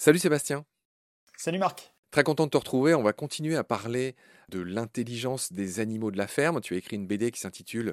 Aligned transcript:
Salut 0.00 0.18
Sébastien. 0.18 0.64
Salut 1.36 1.58
Marc. 1.58 1.92
Très 2.10 2.24
content 2.24 2.46
de 2.46 2.50
te 2.50 2.56
retrouver. 2.56 2.94
On 2.94 3.02
va 3.02 3.12
continuer 3.12 3.54
à 3.54 3.64
parler 3.64 4.16
de 4.48 4.58
l'intelligence 4.58 5.52
des 5.52 5.78
animaux 5.78 6.10
de 6.10 6.16
la 6.16 6.26
ferme. 6.26 6.60
Tu 6.60 6.72
as 6.72 6.78
écrit 6.78 6.96
une 6.96 7.06
BD 7.06 7.30
qui 7.30 7.38
s'intitule 7.38 7.92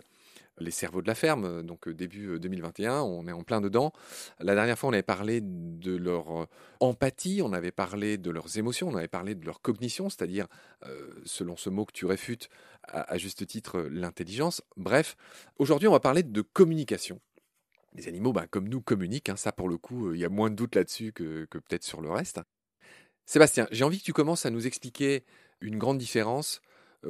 Les 0.58 0.72
cerveaux 0.72 1.02
de 1.02 1.08
la 1.08 1.16
ferme, 1.16 1.64
donc 1.64 1.88
euh, 1.88 1.94
début 1.94 2.40
2021. 2.40 2.94
Euh, 2.94 3.02
on 3.02 3.28
est 3.28 3.32
en 3.32 3.44
plein 3.44 3.62
dedans. 3.62 3.92
La 4.40 4.56
dernière 4.56 4.80
fois, 4.80 4.90
on 4.90 4.94
avait 4.94 5.04
parlé 5.04 5.42
de 5.44 5.96
leur 5.96 6.44
euh, 6.44 6.46
empathie, 6.80 7.42
on 7.44 7.52
avait 7.52 7.72
parlé 7.72 8.18
de 8.18 8.32
leurs 8.32 8.58
émotions, 8.58 8.88
on 8.88 8.96
avait 8.96 9.10
parlé 9.10 9.36
de 9.36 9.46
leur 9.46 9.62
cognition, 9.62 10.10
c'est-à-dire, 10.10 10.48
selon 11.26 11.58
ce 11.58 11.70
mot 11.70 11.84
que 11.84 11.94
tu 11.94 12.06
réfutes 12.06 12.50
à, 12.84 13.18
juste 13.18 13.46
titre, 13.46 13.82
l'intelligence. 13.82 14.62
Bref, 14.78 15.18
aujourd'hui, 15.58 15.90
on 15.90 15.92
va 15.92 16.00
parler 16.00 16.24
de 16.24 16.42
communication 16.42 17.20
les 17.94 18.08
animaux, 18.08 18.34
bah, 18.34 18.48
comme 18.50 18.68
nous, 18.70 18.82
communiquent. 18.82 19.30
Hein. 19.30 19.36
ça, 19.36 19.52
pour 19.52 19.70
le 19.70 19.78
coup, 19.78 20.14
il 20.14 20.20
y 20.20 20.26
a 20.26 20.30
moins 20.30 20.50
de 20.50 20.56
doute 20.56 20.76
là-dessus 20.76 21.12
que, 21.14 21.46
peut-être 21.46 21.84
sur 21.84 22.02
le 22.02 22.10
reste. 22.10 22.40
Sébastien, 23.26 23.68
j'ai 23.72 23.84
envie 23.84 24.00
que 24.00 24.06
tu 24.06 24.14
commences 24.14 24.46
à 24.46 24.50
nous 24.50 24.68
expliquer 24.68 25.24
une 25.60 25.78
grande 25.78 25.98
différence 25.98 26.62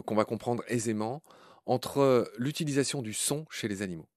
qu'on 0.06 0.16
va 0.16 0.26
comprendre 0.26 0.64
aisément 0.68 1.22
entre 1.66 2.32
l'utilisation 2.38 3.02
du 3.02 3.14
son 3.14 3.46
chez 3.50 3.68
les 3.68 3.82
animaux. 3.82 4.08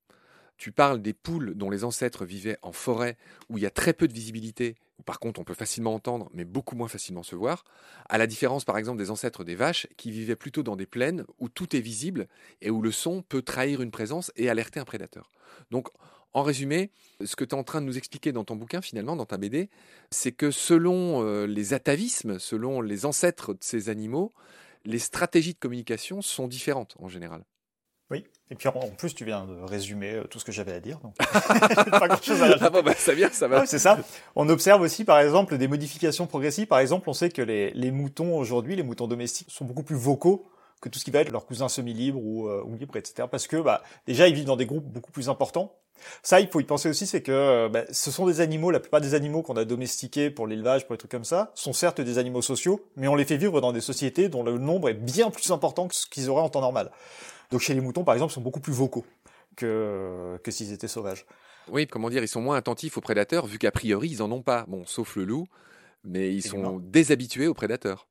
Tu 0.56 0.72
parles 0.72 1.00
des 1.00 1.14
poules 1.14 1.54
dont 1.54 1.70
les 1.70 1.84
ancêtres 1.84 2.26
vivaient 2.26 2.58
en 2.60 2.72
forêt, 2.72 3.16
où 3.48 3.56
il 3.56 3.62
y 3.62 3.66
a 3.66 3.70
très 3.70 3.94
peu 3.94 4.06
de 4.06 4.12
visibilité, 4.12 4.76
où 4.98 5.02
par 5.02 5.18
contre 5.18 5.40
on 5.40 5.44
peut 5.44 5.54
facilement 5.54 5.94
entendre, 5.94 6.28
mais 6.34 6.44
beaucoup 6.44 6.76
moins 6.76 6.86
facilement 6.86 7.22
se 7.22 7.34
voir, 7.34 7.64
à 8.10 8.18
la 8.18 8.26
différence 8.26 8.66
par 8.66 8.76
exemple 8.76 8.98
des 8.98 9.10
ancêtres 9.10 9.42
des 9.42 9.54
vaches, 9.54 9.86
qui 9.96 10.10
vivaient 10.10 10.36
plutôt 10.36 10.62
dans 10.62 10.76
des 10.76 10.84
plaines 10.84 11.24
où 11.38 11.48
tout 11.48 11.74
est 11.74 11.80
visible 11.80 12.28
et 12.60 12.70
où 12.70 12.82
le 12.82 12.92
son 12.92 13.22
peut 13.22 13.40
trahir 13.40 13.80
une 13.80 13.90
présence 13.90 14.30
et 14.36 14.50
alerter 14.50 14.80
un 14.80 14.84
prédateur. 14.84 15.30
Donc 15.70 15.88
en 16.32 16.42
résumé, 16.42 16.90
ce 17.24 17.36
que 17.36 17.44
tu 17.44 17.54
es 17.54 17.58
en 17.58 17.64
train 17.64 17.80
de 17.80 17.86
nous 17.86 17.98
expliquer 17.98 18.32
dans 18.32 18.44
ton 18.44 18.56
bouquin, 18.56 18.80
finalement, 18.80 19.16
dans 19.16 19.26
ta 19.26 19.36
BD, 19.36 19.68
c'est 20.10 20.32
que 20.32 20.50
selon 20.50 21.24
euh, 21.24 21.46
les 21.46 21.74
atavismes, 21.74 22.38
selon 22.38 22.80
les 22.80 23.04
ancêtres 23.06 23.52
de 23.52 23.58
ces 23.62 23.88
animaux, 23.88 24.30
les 24.84 24.98
stratégies 24.98 25.54
de 25.54 25.58
communication 25.58 26.22
sont 26.22 26.48
différentes 26.48 26.96
en 27.00 27.08
général. 27.08 27.44
Oui, 28.10 28.24
et 28.50 28.56
puis 28.56 28.68
en 28.68 28.72
plus, 28.72 29.14
tu 29.14 29.24
viens 29.24 29.44
de 29.46 29.60
résumer 29.62 30.14
euh, 30.14 30.24
tout 30.24 30.40
ce 30.40 30.44
que 30.44 30.50
j'avais 30.50 30.72
à 30.72 30.80
dire, 30.80 30.98
donc 30.98 31.14
pas 31.90 32.08
grand-chose 32.08 32.42
à 32.42 32.56
Ah 32.60 32.70
bon, 32.70 32.82
bah, 32.82 32.94
ça 32.94 33.14
vient, 33.14 33.30
ça 33.30 33.46
va. 33.46 33.66
c'est 33.66 33.78
ça. 33.78 33.98
On 34.34 34.48
observe 34.48 34.82
aussi, 34.82 35.04
par 35.04 35.20
exemple, 35.20 35.56
des 35.58 35.68
modifications 35.68 36.26
progressives. 36.26 36.66
Par 36.66 36.80
exemple, 36.80 37.08
on 37.08 37.12
sait 37.12 37.30
que 37.30 37.42
les, 37.42 37.70
les 37.70 37.92
moutons 37.92 38.36
aujourd'hui, 38.36 38.74
les 38.74 38.82
moutons 38.82 39.06
domestiques, 39.06 39.50
sont 39.50 39.64
beaucoup 39.64 39.84
plus 39.84 39.96
vocaux 39.96 40.44
que 40.80 40.88
tout 40.88 40.98
ce 40.98 41.04
qui 41.04 41.10
va 41.10 41.20
être 41.20 41.30
leurs 41.30 41.46
cousins 41.46 41.68
semi-libres 41.68 42.20
ou, 42.20 42.48
euh, 42.48 42.64
ou 42.64 42.74
libres, 42.74 42.96
etc. 42.96 43.28
Parce 43.30 43.46
que 43.46 43.56
bah, 43.56 43.82
déjà, 44.06 44.26
ils 44.26 44.34
vivent 44.34 44.46
dans 44.46 44.56
des 44.56 44.66
groupes 44.66 44.86
beaucoup 44.86 45.12
plus 45.12 45.28
importants. 45.28 45.72
Ça, 46.22 46.40
il 46.40 46.48
faut 46.48 46.60
y 46.60 46.64
penser 46.64 46.88
aussi, 46.88 47.06
c'est 47.06 47.22
que 47.22 47.32
euh, 47.32 47.68
bah, 47.68 47.84
ce 47.90 48.10
sont 48.10 48.26
des 48.26 48.40
animaux, 48.40 48.70
la 48.70 48.80
plupart 48.80 49.00
des 49.00 49.14
animaux 49.14 49.42
qu'on 49.42 49.56
a 49.56 49.64
domestiqués 49.64 50.30
pour 50.30 50.46
l'élevage, 50.46 50.86
pour 50.86 50.94
les 50.94 50.98
trucs 50.98 51.10
comme 51.10 51.24
ça, 51.24 51.52
sont 51.54 51.72
certes 51.72 52.00
des 52.00 52.18
animaux 52.18 52.42
sociaux, 52.42 52.84
mais 52.96 53.08
on 53.08 53.14
les 53.14 53.24
fait 53.24 53.36
vivre 53.36 53.60
dans 53.60 53.72
des 53.72 53.80
sociétés 53.80 54.28
dont 54.28 54.42
le 54.42 54.58
nombre 54.58 54.88
est 54.88 54.94
bien 54.94 55.30
plus 55.30 55.50
important 55.50 55.88
que 55.88 55.94
ce 55.94 56.06
qu'ils 56.06 56.28
auraient 56.30 56.42
en 56.42 56.48
temps 56.48 56.60
normal. 56.60 56.90
Donc 57.50 57.60
chez 57.60 57.74
les 57.74 57.80
moutons, 57.80 58.04
par 58.04 58.14
exemple, 58.14 58.32
ils 58.32 58.34
sont 58.34 58.40
beaucoup 58.40 58.60
plus 58.60 58.72
vocaux 58.72 59.04
que, 59.56 60.38
que 60.42 60.50
s'ils 60.50 60.72
étaient 60.72 60.88
sauvages. 60.88 61.26
Oui, 61.70 61.86
comment 61.86 62.10
dire, 62.10 62.22
ils 62.22 62.28
sont 62.28 62.40
moins 62.40 62.56
attentifs 62.56 62.96
aux 62.96 63.00
prédateurs, 63.00 63.46
vu 63.46 63.58
qu'a 63.58 63.70
priori, 63.70 64.08
ils 64.08 64.22
en 64.22 64.30
ont 64.32 64.42
pas. 64.42 64.64
Bon, 64.68 64.84
sauf 64.86 65.16
le 65.16 65.24
loup, 65.24 65.46
mais 66.04 66.34
ils 66.34 66.42
sont 66.42 66.78
déshabitués 66.78 67.46
aux 67.46 67.54
prédateurs. 67.54 68.06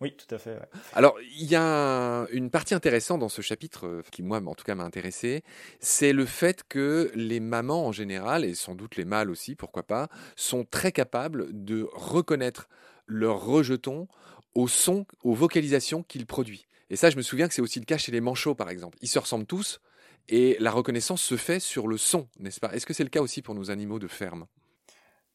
Oui, 0.00 0.16
tout 0.16 0.32
à 0.34 0.38
fait. 0.38 0.58
Alors, 0.92 1.16
il 1.38 1.46
y 1.46 1.54
a 1.54 2.26
une 2.32 2.50
partie 2.50 2.74
intéressante 2.74 3.20
dans 3.20 3.28
ce 3.28 3.42
chapitre 3.42 3.86
euh, 3.86 4.02
qui, 4.10 4.22
moi, 4.22 4.40
en 4.44 4.54
tout 4.54 4.64
cas, 4.64 4.74
m'a 4.74 4.84
intéressé. 4.84 5.44
C'est 5.78 6.12
le 6.12 6.26
fait 6.26 6.64
que 6.68 7.12
les 7.14 7.38
mamans, 7.38 7.86
en 7.86 7.92
général, 7.92 8.44
et 8.44 8.54
sans 8.54 8.74
doute 8.74 8.96
les 8.96 9.04
mâles 9.04 9.30
aussi, 9.30 9.54
pourquoi 9.54 9.84
pas, 9.84 10.08
sont 10.34 10.64
très 10.64 10.90
capables 10.90 11.46
de 11.52 11.88
reconnaître 11.92 12.68
leur 13.06 13.44
rejeton 13.44 14.08
au 14.54 14.66
son, 14.66 15.06
aux 15.22 15.34
vocalisations 15.34 16.02
qu'ils 16.02 16.26
produisent. 16.26 16.66
Et 16.90 16.96
ça, 16.96 17.10
je 17.10 17.16
me 17.16 17.22
souviens 17.22 17.48
que 17.48 17.54
c'est 17.54 17.62
aussi 17.62 17.78
le 17.78 17.86
cas 17.86 17.98
chez 17.98 18.12
les 18.12 18.20
manchots, 18.20 18.54
par 18.54 18.70
exemple. 18.70 18.98
Ils 19.00 19.08
se 19.08 19.18
ressemblent 19.18 19.46
tous 19.46 19.80
et 20.28 20.56
la 20.60 20.70
reconnaissance 20.70 21.22
se 21.22 21.36
fait 21.36 21.60
sur 21.60 21.86
le 21.86 21.98
son, 21.98 22.28
n'est-ce 22.38 22.60
pas? 22.60 22.72
Est-ce 22.72 22.86
que 22.86 22.94
c'est 22.94 23.04
le 23.04 23.10
cas 23.10 23.20
aussi 23.20 23.42
pour 23.42 23.54
nos 23.54 23.70
animaux 23.70 23.98
de 23.98 24.08
ferme? 24.08 24.46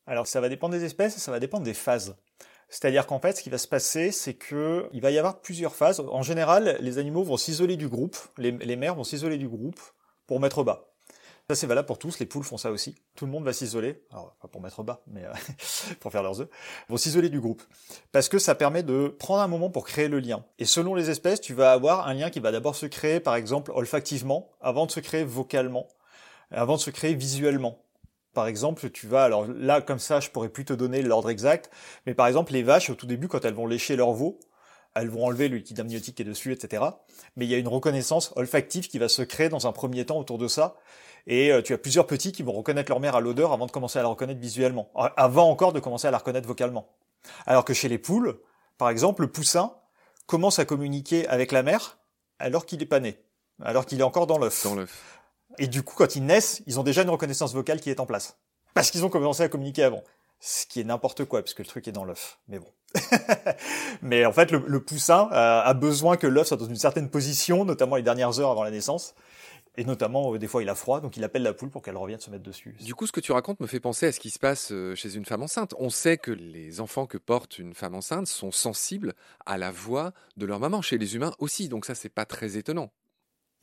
Alors, 0.05 0.27
ça 0.27 0.41
va 0.41 0.49
dépendre 0.49 0.73
des 0.73 0.83
espèces 0.83 1.17
ça 1.17 1.31
va 1.31 1.39
dépendre 1.39 1.63
des 1.63 1.73
phases. 1.73 2.15
C'est-à-dire 2.69 3.07
qu'en 3.07 3.19
fait, 3.19 3.37
ce 3.37 3.43
qui 3.43 3.49
va 3.49 3.57
se 3.57 3.67
passer, 3.67 4.11
c'est 4.11 4.35
que 4.35 4.87
il 4.93 5.01
va 5.01 5.11
y 5.11 5.17
avoir 5.17 5.41
plusieurs 5.41 5.75
phases. 5.75 5.99
En 5.99 6.21
général, 6.21 6.77
les 6.79 6.99
animaux 6.99 7.23
vont 7.23 7.37
s'isoler 7.37 7.77
du 7.77 7.87
groupe, 7.87 8.17
les, 8.37 8.75
mères 8.75 8.95
vont 8.95 9.03
s'isoler 9.03 9.37
du 9.37 9.47
groupe 9.47 9.79
pour 10.27 10.39
mettre 10.39 10.63
bas. 10.63 10.85
Ça, 11.49 11.55
c'est 11.55 11.65
valable 11.65 11.87
pour 11.87 11.97
tous. 11.97 12.19
Les 12.19 12.27
poules 12.27 12.43
font 12.43 12.57
ça 12.57 12.69
aussi. 12.69 12.95
Tout 13.15 13.25
le 13.25 13.31
monde 13.31 13.43
va 13.43 13.53
s'isoler. 13.53 14.03
Alors, 14.11 14.35
pas 14.39 14.47
pour 14.47 14.61
mettre 14.61 14.83
bas, 14.83 15.01
mais 15.07 15.25
euh, 15.25 15.33
pour 15.99 16.11
faire 16.11 16.21
leurs 16.21 16.41
œufs. 16.41 16.49
Vont 16.89 16.97
s'isoler 16.97 17.29
du 17.29 17.39
groupe. 17.39 17.63
Parce 18.11 18.29
que 18.29 18.37
ça 18.37 18.53
permet 18.53 18.83
de 18.83 19.07
prendre 19.17 19.41
un 19.41 19.47
moment 19.47 19.71
pour 19.71 19.83
créer 19.83 20.07
le 20.07 20.19
lien. 20.19 20.45
Et 20.59 20.65
selon 20.65 20.93
les 20.93 21.09
espèces, 21.09 21.41
tu 21.41 21.55
vas 21.55 21.71
avoir 21.71 22.07
un 22.07 22.13
lien 22.13 22.29
qui 22.29 22.39
va 22.39 22.51
d'abord 22.51 22.75
se 22.75 22.85
créer, 22.85 23.19
par 23.19 23.35
exemple, 23.35 23.71
olfactivement, 23.73 24.51
avant 24.61 24.85
de 24.85 24.91
se 24.91 24.99
créer 24.99 25.23
vocalement, 25.23 25.87
avant 26.51 26.75
de 26.75 26.81
se 26.81 26.91
créer 26.91 27.15
visuellement. 27.15 27.79
Par 28.33 28.47
exemple, 28.47 28.89
tu 28.91 29.07
vas, 29.07 29.23
alors 29.23 29.45
là, 29.47 29.81
comme 29.81 29.99
ça, 29.99 30.19
je 30.19 30.29
pourrais 30.29 30.49
plus 30.49 30.65
te 30.65 30.73
donner 30.73 31.01
l'ordre 31.01 31.29
exact, 31.29 31.71
mais 32.05 32.13
par 32.13 32.27
exemple, 32.27 32.53
les 32.53 32.63
vaches, 32.63 32.89
au 32.89 32.95
tout 32.95 33.07
début, 33.07 33.27
quand 33.27 33.43
elles 33.43 33.53
vont 33.53 33.65
lécher 33.65 33.95
leur 33.95 34.11
veau, 34.11 34.39
elles 34.95 35.09
vont 35.09 35.25
enlever 35.25 35.47
le 35.49 35.57
liquide 35.57 35.79
amniotique 35.79 36.15
qui 36.15 36.21
est 36.21 36.25
dessus, 36.25 36.51
etc. 36.51 36.83
Mais 37.35 37.45
il 37.45 37.51
y 37.51 37.55
a 37.55 37.57
une 37.57 37.67
reconnaissance 37.67 38.33
olfactive 38.35 38.87
qui 38.87 38.99
va 38.99 39.07
se 39.07 39.21
créer 39.21 39.49
dans 39.49 39.67
un 39.67 39.71
premier 39.71 40.05
temps 40.05 40.17
autour 40.17 40.37
de 40.37 40.47
ça. 40.47 40.75
Et 41.27 41.51
euh, 41.51 41.61
tu 41.61 41.73
as 41.73 41.77
plusieurs 41.77 42.07
petits 42.07 42.31
qui 42.31 42.43
vont 42.43 42.53
reconnaître 42.53 42.89
leur 42.89 42.99
mère 42.99 43.15
à 43.15 43.21
l'odeur 43.21 43.51
avant 43.51 43.65
de 43.65 43.71
commencer 43.71 43.99
à 43.99 44.01
la 44.01 44.07
reconnaître 44.07 44.39
visuellement, 44.39 44.91
avant 44.95 45.49
encore 45.49 45.73
de 45.73 45.79
commencer 45.79 46.07
à 46.07 46.11
la 46.11 46.17
reconnaître 46.17 46.47
vocalement. 46.47 46.89
Alors 47.45 47.65
que 47.65 47.73
chez 47.73 47.87
les 47.87 47.97
poules, 47.97 48.39
par 48.77 48.89
exemple, 48.89 49.21
le 49.21 49.31
poussin 49.31 49.73
commence 50.25 50.59
à 50.59 50.65
communiquer 50.65 51.27
avec 51.27 51.51
la 51.51 51.63
mère 51.63 51.99
alors 52.39 52.65
qu'il 52.65 52.81
est 52.81 52.87
pas 52.87 52.99
né, 52.99 53.21
alors 53.61 53.85
qu'il 53.85 53.99
est 53.99 54.03
encore 54.03 54.27
dans 54.27 54.37
l'œuf. 54.37 54.63
Dans 54.63 54.75
l'œuf. 54.75 55.18
Et 55.59 55.67
du 55.67 55.83
coup, 55.83 55.95
quand 55.95 56.15
ils 56.15 56.25
naissent, 56.25 56.61
ils 56.65 56.79
ont 56.79 56.83
déjà 56.83 57.03
une 57.03 57.09
reconnaissance 57.09 57.53
vocale 57.53 57.79
qui 57.79 57.89
est 57.89 57.99
en 57.99 58.05
place. 58.05 58.37
Parce 58.73 58.91
qu'ils 58.91 59.05
ont 59.05 59.09
commencé 59.09 59.43
à 59.43 59.49
communiquer 59.49 59.83
avant. 59.83 60.03
Ce 60.39 60.65
qui 60.65 60.79
est 60.79 60.85
n'importe 60.85 61.25
quoi, 61.25 61.43
puisque 61.43 61.59
le 61.59 61.65
truc 61.65 61.87
est 61.87 61.91
dans 61.91 62.05
l'œuf. 62.05 62.39
Mais 62.47 62.59
bon. 62.59 62.71
Mais 64.01 64.25
en 64.25 64.31
fait, 64.31 64.51
le, 64.51 64.79
poussin 64.79 65.27
a 65.31 65.73
besoin 65.73 66.15
que 66.15 66.27
l'œuf 66.27 66.47
soit 66.47 66.57
dans 66.57 66.65
une 66.65 66.77
certaine 66.77 67.09
position, 67.09 67.65
notamment 67.65 67.97
les 67.97 68.03
dernières 68.03 68.39
heures 68.39 68.49
avant 68.49 68.63
la 68.63 68.71
naissance. 68.71 69.15
Et 69.79 69.85
notamment, 69.85 70.33
euh, 70.33 70.37
des 70.37 70.47
fois, 70.47 70.61
il 70.61 70.67
a 70.67 70.75
froid, 70.75 70.99
donc 70.99 71.15
il 71.15 71.23
appelle 71.23 71.43
la 71.43 71.53
poule 71.53 71.69
pour 71.69 71.81
qu'elle 71.81 71.95
revienne 71.95 72.19
se 72.19 72.29
mettre 72.29 72.43
dessus. 72.43 72.75
Du 72.81 72.95
coup, 72.95 73.07
ce 73.07 73.13
que 73.13 73.21
tu 73.21 73.31
racontes 73.31 73.61
me 73.61 73.67
fait 73.67 73.79
penser 73.79 74.07
à 74.07 74.11
ce 74.11 74.19
qui 74.19 74.29
se 74.29 74.37
passe 74.37 74.73
euh, 74.73 74.93
chez 74.93 75.15
une 75.15 75.23
femme 75.23 75.41
enceinte. 75.41 75.73
On 75.77 75.89
sait 75.89 76.17
que 76.17 76.31
les 76.31 76.81
enfants 76.81 77.05
que 77.05 77.17
porte 77.17 77.59
une 77.59 77.73
femme 77.73 77.95
enceinte 77.95 78.27
sont 78.27 78.51
sensibles 78.51 79.13
à 79.45 79.57
la 79.57 79.71
voix 79.71 80.11
de 80.35 80.45
leur 80.45 80.59
maman. 80.59 80.81
Chez 80.81 80.97
les 80.97 81.15
humains 81.15 81.33
aussi, 81.39 81.69
donc 81.69 81.85
ça, 81.85 81.95
c'est 81.95 82.09
pas 82.09 82.25
très 82.25 82.57
étonnant. 82.57 82.91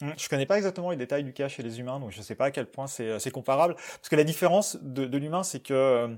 Hum, 0.03 0.13
je 0.19 0.29
connais 0.29 0.47
pas 0.47 0.59
exactement 0.59 0.91
les 0.91 0.97
détails 0.97 1.25
du 1.25 1.33
cas 1.33 1.49
chez 1.49 1.63
les 1.63 1.81
humains, 1.81 1.99
donc 1.99 2.11
je 2.11 2.21
sais 2.21 2.35
pas 2.35 2.47
à 2.47 2.51
quel 2.51 2.67
point 2.67 2.87
c'est 2.87 3.09
euh, 3.09 3.31
comparable. 3.33 3.75
Parce 3.75 4.09
que 4.09 4.17
la 4.17 4.25
différence 4.25 4.77
de, 4.83 5.07
de 5.07 5.19
l'humain, 5.19 5.43
c'est 5.43 5.61
que, 5.61 5.73
euh, 5.73 6.09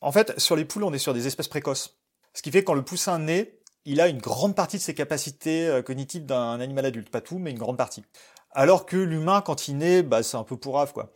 en 0.00 0.12
fait, 0.12 0.38
sur 0.38 0.56
les 0.56 0.64
poules, 0.64 0.84
on 0.84 0.92
est 0.92 0.98
sur 0.98 1.14
des 1.14 1.26
espèces 1.26 1.48
précoces. 1.48 1.98
Ce 2.34 2.42
qui 2.42 2.50
fait 2.50 2.60
que 2.60 2.66
quand 2.66 2.74
le 2.74 2.84
poussin 2.84 3.18
naît, 3.18 3.58
il 3.86 4.00
a 4.00 4.08
une 4.08 4.18
grande 4.18 4.54
partie 4.54 4.76
de 4.76 4.82
ses 4.82 4.94
capacités 4.94 5.66
euh, 5.66 5.82
cognitives 5.82 6.26
d'un 6.26 6.60
animal 6.60 6.84
adulte. 6.84 7.10
Pas 7.10 7.22
tout, 7.22 7.38
mais 7.38 7.50
une 7.50 7.58
grande 7.58 7.78
partie. 7.78 8.04
Alors 8.52 8.84
que 8.84 8.96
l'humain, 8.96 9.40
quand 9.40 9.68
il 9.68 9.78
naît, 9.78 10.02
bah, 10.02 10.22
c'est 10.22 10.36
un 10.36 10.44
peu 10.44 10.56
pourrave, 10.56 10.92
quoi. 10.92 11.12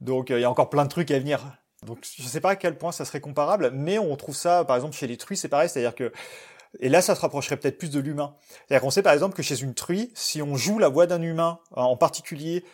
Donc 0.00 0.30
il 0.30 0.40
y 0.40 0.44
a 0.44 0.50
encore 0.50 0.70
plein 0.70 0.84
de 0.84 0.90
trucs 0.90 1.10
à 1.10 1.18
venir. 1.18 1.58
Donc 1.84 2.06
je 2.16 2.22
sais 2.22 2.40
pas 2.40 2.50
à 2.50 2.56
quel 2.56 2.76
point 2.76 2.92
ça 2.92 3.04
serait 3.04 3.20
comparable, 3.20 3.70
mais 3.72 3.98
on 3.98 4.14
trouve 4.16 4.34
ça, 4.34 4.64
par 4.64 4.76
exemple, 4.76 4.94
chez 4.94 5.06
les 5.06 5.16
truies, 5.16 5.36
c'est 5.36 5.48
pareil, 5.48 5.68
c'est-à-dire 5.68 5.94
que 5.94 6.12
et 6.78 6.88
là, 6.88 7.02
ça 7.02 7.14
se 7.14 7.20
rapprocherait 7.20 7.56
peut-être 7.56 7.78
plus 7.78 7.90
de 7.90 7.98
l'humain. 7.98 8.34
C'est-à-dire 8.68 8.82
qu'on 8.82 8.90
sait 8.90 9.02
par 9.02 9.12
exemple 9.12 9.34
que 9.34 9.42
chez 9.42 9.60
une 9.60 9.74
truie, 9.74 10.10
si 10.14 10.40
on 10.40 10.54
joue 10.56 10.78
la 10.78 10.88
voix 10.88 11.06
d'un 11.06 11.20
humain, 11.20 11.58
en 11.72 11.96
particulier, 11.96 12.64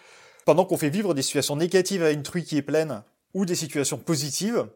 pendant 0.45 0.65
qu'on 0.65 0.77
fait 0.77 0.91
vivre 0.91 1.15
des 1.15 1.23
situations 1.23 1.57
négatives 1.57 2.03
à 2.03 2.11
une 2.11 2.23
truie 2.23 2.45
qui 2.45 2.57
est 2.57 2.63
pleine, 2.63 3.03
ou 3.35 3.45
des 3.45 3.55
situations 3.55 3.99
positives, 3.99 4.67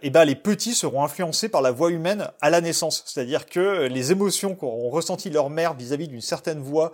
eh 0.00 0.10
ben, 0.10 0.24
les 0.24 0.36
petits 0.36 0.74
seront 0.74 1.02
influencés 1.02 1.48
par 1.48 1.62
la 1.62 1.70
voix 1.70 1.90
humaine 1.90 2.30
à 2.40 2.50
la 2.50 2.60
naissance. 2.60 3.02
C'est-à-dire 3.06 3.46
que 3.46 3.86
les 3.86 4.12
émotions 4.12 4.54
qu'auront 4.54 4.90
ressenti 4.90 5.30
leur 5.30 5.48
mère 5.50 5.74
vis-à-vis 5.74 6.06
d'une 6.06 6.20
certaine 6.20 6.60
voix 6.60 6.92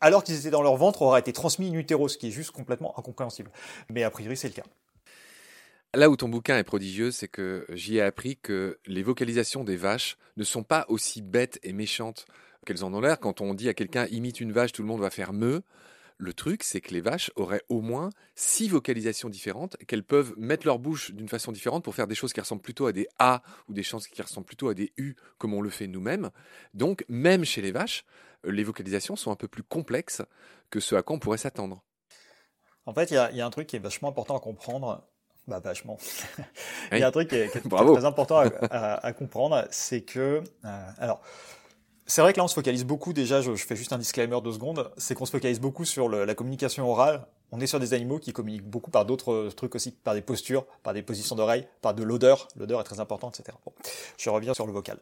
alors 0.00 0.24
qu'ils 0.24 0.36
étaient 0.36 0.50
dans 0.50 0.62
leur 0.62 0.76
ventre 0.76 1.02
auraient 1.02 1.20
été 1.20 1.32
transmis 1.32 1.68
in 1.68 1.74
utero, 1.74 2.08
ce 2.08 2.18
qui 2.18 2.28
est 2.28 2.30
juste 2.30 2.50
complètement 2.50 2.98
incompréhensible. 2.98 3.50
Mais 3.90 4.02
a 4.02 4.10
priori, 4.10 4.36
c'est 4.36 4.48
le 4.48 4.54
cas. 4.54 4.64
Là 5.94 6.10
où 6.10 6.16
ton 6.16 6.28
bouquin 6.28 6.58
est 6.58 6.64
prodigieux, 6.64 7.12
c'est 7.12 7.28
que 7.28 7.66
j'y 7.68 7.98
ai 7.98 8.00
appris 8.00 8.36
que 8.36 8.80
les 8.86 9.04
vocalisations 9.04 9.62
des 9.62 9.76
vaches 9.76 10.16
ne 10.36 10.42
sont 10.42 10.64
pas 10.64 10.86
aussi 10.88 11.22
bêtes 11.22 11.60
et 11.62 11.72
méchantes 11.72 12.26
qu'elles 12.66 12.82
en 12.82 12.92
ont 12.94 13.00
l'air. 13.00 13.20
Quand 13.20 13.40
on 13.40 13.54
dit 13.54 13.68
à 13.68 13.74
quelqu'un 13.74 14.06
imite 14.06 14.40
une 14.40 14.50
vache, 14.50 14.72
tout 14.72 14.82
le 14.82 14.88
monde 14.88 15.00
va 15.00 15.10
faire 15.10 15.32
me. 15.32 15.62
Le 16.18 16.32
truc, 16.32 16.64
c'est 16.64 16.80
que 16.80 16.92
les 16.92 17.00
vaches 17.00 17.30
auraient 17.36 17.62
au 17.68 17.80
moins 17.80 18.10
six 18.34 18.68
vocalisations 18.68 19.28
différentes, 19.28 19.76
qu'elles 19.86 20.02
peuvent 20.02 20.34
mettre 20.36 20.66
leur 20.66 20.80
bouche 20.80 21.12
d'une 21.12 21.28
façon 21.28 21.52
différente 21.52 21.84
pour 21.84 21.94
faire 21.94 22.08
des 22.08 22.16
choses 22.16 22.32
qui 22.32 22.40
ressemblent 22.40 22.62
plutôt 22.62 22.86
à 22.86 22.92
des 22.92 23.06
A 23.20 23.42
ou 23.68 23.72
des 23.72 23.84
choses 23.84 24.08
qui 24.08 24.20
ressemblent 24.20 24.46
plutôt 24.46 24.68
à 24.68 24.74
des 24.74 24.92
U, 24.96 25.14
comme 25.38 25.54
on 25.54 25.60
le 25.60 25.70
fait 25.70 25.86
nous-mêmes. 25.86 26.30
Donc, 26.72 27.04
même 27.08 27.44
chez 27.44 27.62
les 27.62 27.70
vaches, 27.70 28.04
les 28.42 28.64
vocalisations 28.64 29.14
sont 29.14 29.30
un 29.30 29.36
peu 29.36 29.46
plus 29.46 29.62
complexes 29.62 30.22
que 30.70 30.80
ce 30.80 30.96
à 30.96 31.02
quoi 31.02 31.14
on 31.14 31.20
pourrait 31.20 31.38
s'attendre. 31.38 31.84
En 32.84 32.94
fait, 32.94 33.12
il 33.12 33.14
y 33.14 33.36
y 33.36 33.40
a, 33.40 33.46
un 33.46 33.50
truc 33.50 33.68
qui 33.68 33.76
est 33.76 33.80
vachement 33.80 34.08
important 34.08 34.36
à 34.36 34.40
comprendre. 34.40 35.06
Bah, 35.46 35.60
vachement. 35.62 35.98
il 36.92 36.98
y 36.98 37.02
a 37.02 37.08
un 37.08 37.10
truc 37.10 37.28
qui 37.28 37.36
est, 37.36 37.50
qui 37.50 37.58
est 37.58 37.60
très 37.68 38.04
important 38.04 38.38
à, 38.38 38.46
à, 38.70 39.06
à 39.06 39.12
comprendre, 39.12 39.66
c'est 39.70 40.00
que, 40.00 40.42
euh, 40.64 40.90
alors, 40.98 41.20
c'est 42.06 42.20
vrai 42.20 42.32
que 42.32 42.38
là, 42.38 42.44
on 42.44 42.48
se 42.48 42.54
focalise 42.54 42.84
beaucoup, 42.84 43.12
déjà, 43.12 43.40
je, 43.40 43.54
je 43.54 43.66
fais 43.66 43.76
juste 43.76 43.92
un 43.92 43.98
disclaimer 43.98 44.40
deux 44.42 44.52
secondes, 44.52 44.90
c'est 44.96 45.14
qu'on 45.14 45.26
se 45.26 45.30
focalise 45.30 45.60
beaucoup 45.60 45.84
sur 45.84 46.08
le, 46.08 46.24
la 46.24 46.34
communication 46.34 46.90
orale. 46.90 47.26
On 47.52 47.60
est 47.60 47.66
sur 47.66 47.78
des 47.78 47.94
animaux 47.94 48.18
qui 48.18 48.32
communiquent 48.32 48.68
beaucoup 48.68 48.90
par 48.90 49.04
d'autres 49.04 49.50
trucs 49.54 49.74
aussi, 49.74 49.92
par 49.92 50.14
des 50.14 50.22
postures, 50.22 50.66
par 50.82 50.92
des 50.92 51.02
positions 51.02 51.36
d'oreille, 51.36 51.68
par 51.82 51.94
de 51.94 52.02
l'odeur. 52.02 52.48
L'odeur 52.56 52.80
est 52.80 52.84
très 52.84 53.00
importante, 53.00 53.38
etc. 53.38 53.56
Bon, 53.64 53.72
je 54.18 54.28
reviens 54.30 54.54
sur 54.54 54.66
le 54.66 54.72
vocal. 54.72 54.98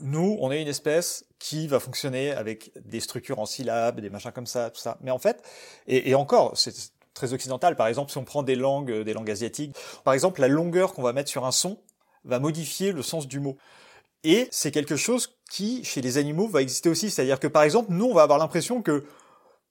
Nous, 0.00 0.36
on 0.40 0.50
est 0.50 0.60
une 0.60 0.68
espèce 0.68 1.26
qui 1.38 1.68
va 1.68 1.78
fonctionner 1.78 2.32
avec 2.32 2.72
des 2.84 3.00
structures 3.00 3.38
en 3.38 3.46
syllabes, 3.46 4.00
des 4.00 4.10
machins 4.10 4.32
comme 4.32 4.46
ça, 4.46 4.70
tout 4.70 4.80
ça. 4.80 4.98
Mais 5.02 5.10
en 5.10 5.18
fait, 5.18 5.42
et, 5.86 6.10
et 6.10 6.14
encore, 6.14 6.56
c'est 6.56 6.74
très 7.14 7.32
occidental. 7.32 7.76
Par 7.76 7.86
exemple, 7.86 8.10
si 8.10 8.18
on 8.18 8.24
prend 8.24 8.42
des 8.42 8.54
langues, 8.54 9.02
des 9.02 9.12
langues 9.12 9.30
asiatiques, 9.30 9.76
par 10.04 10.14
exemple, 10.14 10.40
la 10.40 10.48
longueur 10.48 10.94
qu'on 10.94 11.02
va 11.02 11.12
mettre 11.12 11.30
sur 11.30 11.44
un 11.44 11.52
son 11.52 11.78
va 12.24 12.38
modifier 12.38 12.92
le 12.92 13.02
sens 13.02 13.26
du 13.26 13.40
mot. 13.40 13.56
Et 14.24 14.48
c'est 14.50 14.70
quelque 14.70 14.96
chose 14.96 15.36
qui, 15.50 15.84
chez 15.84 16.00
les 16.00 16.18
animaux, 16.18 16.46
va 16.46 16.62
exister 16.62 16.88
aussi. 16.88 17.10
C'est-à-dire 17.10 17.40
que, 17.40 17.48
par 17.48 17.64
exemple, 17.64 17.88
nous, 17.90 18.06
on 18.06 18.14
va 18.14 18.22
avoir 18.22 18.38
l'impression 18.38 18.82
que 18.82 19.04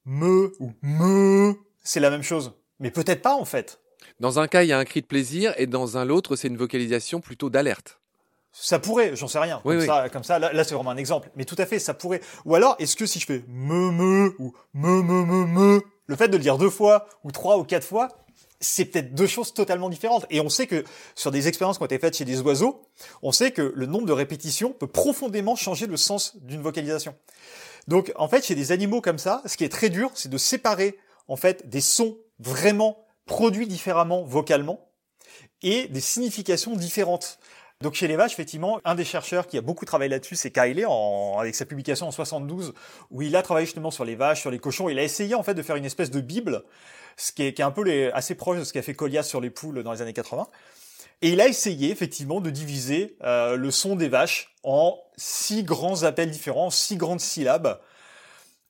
me 0.05 0.51
ou 0.59 0.71
me, 0.81 1.55
c'est 1.83 1.99
la 1.99 2.09
même 2.09 2.23
chose. 2.23 2.53
Mais 2.79 2.91
peut-être 2.91 3.21
pas, 3.21 3.35
en 3.35 3.45
fait. 3.45 3.79
Dans 4.19 4.39
un 4.39 4.47
cas, 4.47 4.63
il 4.63 4.67
y 4.67 4.73
a 4.73 4.77
un 4.77 4.85
cri 4.85 5.01
de 5.01 5.07
plaisir, 5.07 5.53
et 5.57 5.67
dans 5.67 5.97
un 5.97 6.09
autre, 6.09 6.35
c'est 6.35 6.47
une 6.47 6.57
vocalisation 6.57 7.21
plutôt 7.21 7.49
d'alerte. 7.49 7.99
Ça 8.51 8.79
pourrait, 8.79 9.15
j'en 9.15 9.27
sais 9.27 9.39
rien. 9.39 9.61
Oui, 9.63 9.75
comme, 9.75 9.79
oui. 9.79 9.85
Ça, 9.85 10.09
comme 10.09 10.23
ça, 10.23 10.37
là, 10.37 10.51
là 10.51 10.63
c'est 10.63 10.75
vraiment 10.75 10.91
un 10.91 10.97
exemple. 10.97 11.29
Mais 11.35 11.45
tout 11.45 11.55
à 11.57 11.65
fait, 11.65 11.79
ça 11.79 11.93
pourrait. 11.93 12.21
Ou 12.43 12.53
alors, 12.55 12.75
est-ce 12.79 12.97
que 12.97 13.05
si 13.05 13.19
je 13.19 13.25
fais 13.25 13.43
me 13.47 13.91
me 13.91 14.35
ou 14.39 14.53
me 14.73 15.01
me 15.01 15.23
me 15.23 15.45
me, 15.45 15.81
le 16.05 16.15
fait 16.15 16.27
de 16.27 16.37
le 16.37 16.43
dire 16.43 16.57
deux 16.57 16.69
fois 16.69 17.07
ou 17.23 17.31
trois 17.31 17.57
ou 17.57 17.63
quatre 17.63 17.85
fois, 17.85 18.09
c'est 18.59 18.85
peut-être 18.85 19.13
deux 19.15 19.27
choses 19.27 19.53
totalement 19.53 19.89
différentes. 19.89 20.25
Et 20.29 20.39
on 20.39 20.49
sait 20.49 20.67
que 20.67 20.83
sur 21.15 21.31
des 21.31 21.47
expériences 21.47 21.77
qui 21.77 21.83
ont 21.83 21.87
été 21.87 21.99
faites 21.99 22.15
chez 22.15 22.25
des 22.25 22.39
oiseaux, 22.41 22.83
on 23.23 23.31
sait 23.31 23.51
que 23.51 23.73
le 23.75 23.85
nombre 23.87 24.05
de 24.05 24.13
répétitions 24.13 24.71
peut 24.71 24.87
profondément 24.87 25.55
changer 25.55 25.87
le 25.87 25.97
sens 25.97 26.37
d'une 26.37 26.61
vocalisation. 26.61 27.15
Donc, 27.87 28.13
en 28.15 28.27
fait, 28.27 28.45
chez 28.45 28.55
des 28.55 28.71
animaux 28.71 29.01
comme 29.01 29.17
ça, 29.17 29.41
ce 29.45 29.57
qui 29.57 29.63
est 29.63 29.69
très 29.69 29.89
dur, 29.89 30.11
c'est 30.13 30.29
de 30.29 30.37
séparer, 30.37 30.97
en 31.27 31.35
fait, 31.35 31.67
des 31.67 31.81
sons 31.81 32.17
vraiment 32.39 33.03
produits 33.25 33.67
différemment 33.67 34.23
vocalement 34.23 34.91
et 35.63 35.87
des 35.87 36.01
significations 36.01 36.75
différentes. 36.75 37.39
Donc 37.81 37.95
chez 37.95 38.07
les 38.07 38.15
vaches, 38.15 38.33
effectivement, 38.33 38.79
un 38.85 38.95
des 38.95 39.05
chercheurs 39.05 39.47
qui 39.47 39.57
a 39.57 39.61
beaucoup 39.61 39.85
travaillé 39.85 40.09
là-dessus, 40.09 40.35
c'est 40.35 40.57
en, 40.85 41.37
avec 41.39 41.55
sa 41.55 41.65
publication 41.65 42.07
en 42.07 42.11
72, 42.11 42.73
où 43.09 43.21
il 43.21 43.35
a 43.35 43.41
travaillé 43.41 43.65
justement 43.65 43.91
sur 43.91 44.05
les 44.05 44.15
vaches, 44.15 44.41
sur 44.41 44.51
les 44.51 44.59
cochons. 44.59 44.89
Il 44.89 44.99
a 44.99 45.03
essayé 45.03 45.33
en 45.33 45.43
fait 45.43 45.55
de 45.55 45.61
faire 45.61 45.75
une 45.75 45.85
espèce 45.85 46.11
de 46.11 46.21
bible 46.21 46.63
ce 47.17 47.31
qui 47.31 47.43
est, 47.43 47.53
qui 47.53 47.61
est 47.61 47.65
un 47.65 47.71
peu 47.71 47.83
les, 47.83 48.11
assez 48.11 48.35
proche 48.35 48.59
de 48.59 48.63
ce 48.63 48.73
qu'a 48.73 48.81
fait 48.81 48.93
Collias 48.93 49.23
sur 49.23 49.41
les 49.41 49.49
poules 49.49 49.83
dans 49.83 49.91
les 49.91 50.01
années 50.01 50.13
80. 50.13 50.47
Et 51.23 51.29
il 51.29 51.41
a 51.41 51.47
essayé 51.47 51.91
effectivement 51.91 52.41
de 52.41 52.49
diviser 52.49 53.15
euh, 53.23 53.55
le 53.55 53.69
son 53.69 53.95
des 53.95 54.09
vaches 54.09 54.55
en 54.63 54.97
six 55.17 55.63
grands 55.63 56.03
appels 56.03 56.31
différents, 56.31 56.69
six 56.69 56.97
grandes 56.97 57.19
syllabes. 57.19 57.79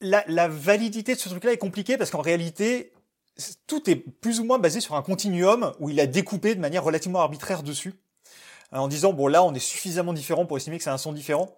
La, 0.01 0.23
la 0.27 0.47
validité 0.47 1.15
de 1.15 1.19
ce 1.19 1.29
truc-là 1.29 1.53
est 1.53 1.57
compliquée 1.57 1.97
parce 1.97 2.11
qu'en 2.11 2.21
réalité, 2.21 2.91
tout 3.67 3.89
est 3.89 3.95
plus 3.95 4.39
ou 4.39 4.43
moins 4.43 4.59
basé 4.59 4.81
sur 4.81 4.95
un 4.95 5.01
continuum 5.01 5.73
où 5.79 5.89
il 5.89 5.99
a 5.99 6.07
découpé 6.07 6.55
de 6.55 6.59
manière 6.59 6.83
relativement 6.83 7.21
arbitraire 7.21 7.63
dessus, 7.63 7.93
en 8.79 8.87
disant 8.87 9.13
bon 9.13 9.27
là 9.27 9.43
on 9.43 9.53
est 9.53 9.59
suffisamment 9.59 10.13
différent 10.13 10.45
pour 10.45 10.57
estimer 10.57 10.77
que 10.77 10.83
c'est 10.83 10.89
un 10.89 10.97
son 10.97 11.13
différent. 11.13 11.57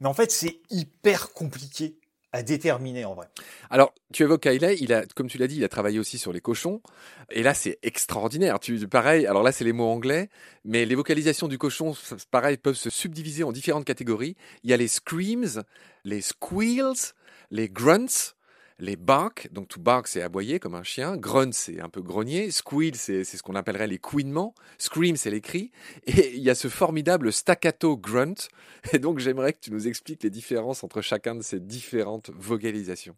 Mais 0.00 0.08
en 0.08 0.14
fait 0.14 0.30
c'est 0.30 0.60
hyper 0.70 1.32
compliqué 1.32 1.98
à 2.34 2.42
déterminer 2.42 3.04
en 3.04 3.14
vrai. 3.14 3.28
Alors, 3.70 3.94
tu 4.12 4.24
évoques 4.24 4.42
Kylie, 4.42 4.76
il 4.80 4.92
a, 4.92 5.06
comme 5.14 5.28
tu 5.28 5.38
l'as 5.38 5.46
dit, 5.46 5.58
il 5.58 5.62
a 5.62 5.68
travaillé 5.68 6.00
aussi 6.00 6.18
sur 6.18 6.32
les 6.32 6.40
cochons. 6.40 6.82
Et 7.30 7.44
là, 7.44 7.54
c'est 7.54 7.78
extraordinaire. 7.84 8.58
Tu, 8.58 8.88
pareil, 8.88 9.24
alors 9.24 9.44
là, 9.44 9.52
c'est 9.52 9.62
les 9.62 9.72
mots 9.72 9.88
anglais, 9.88 10.30
mais 10.64 10.84
les 10.84 10.96
vocalisations 10.96 11.46
du 11.46 11.58
cochon, 11.58 11.94
pareil, 12.32 12.56
peuvent 12.56 12.74
se 12.74 12.90
subdiviser 12.90 13.44
en 13.44 13.52
différentes 13.52 13.84
catégories. 13.84 14.34
Il 14.64 14.70
y 14.70 14.72
a 14.72 14.76
les 14.76 14.88
screams, 14.88 15.62
les 16.02 16.22
squeals, 16.22 17.14
les 17.52 17.68
grunts, 17.68 18.34
les 18.78 18.96
barks, 18.96 19.48
donc 19.52 19.68
to 19.68 19.80
bark 19.80 20.08
c'est 20.08 20.22
aboyer 20.22 20.58
comme 20.58 20.74
un 20.74 20.82
chien, 20.82 21.16
grunt 21.16 21.52
c'est 21.52 21.80
un 21.80 21.88
peu 21.88 22.02
grogner, 22.02 22.50
squeal 22.50 22.94
c'est 22.96 23.24
ce 23.24 23.42
qu'on 23.42 23.54
appellerait 23.54 23.86
les 23.86 23.98
couinements, 23.98 24.54
scream 24.78 25.16
c'est 25.16 25.30
les 25.30 25.40
cris, 25.40 25.70
et 26.06 26.34
il 26.34 26.42
y 26.42 26.50
a 26.50 26.54
ce 26.54 26.68
formidable 26.68 27.32
staccato 27.32 27.96
grunt, 27.96 28.48
et 28.92 28.98
donc 28.98 29.18
j'aimerais 29.18 29.52
que 29.52 29.60
tu 29.60 29.70
nous 29.70 29.86
expliques 29.86 30.22
les 30.22 30.30
différences 30.30 30.82
entre 30.84 31.00
chacun 31.00 31.34
de 31.34 31.42
ces 31.42 31.60
différentes 31.60 32.30
vocalisations. 32.30 33.16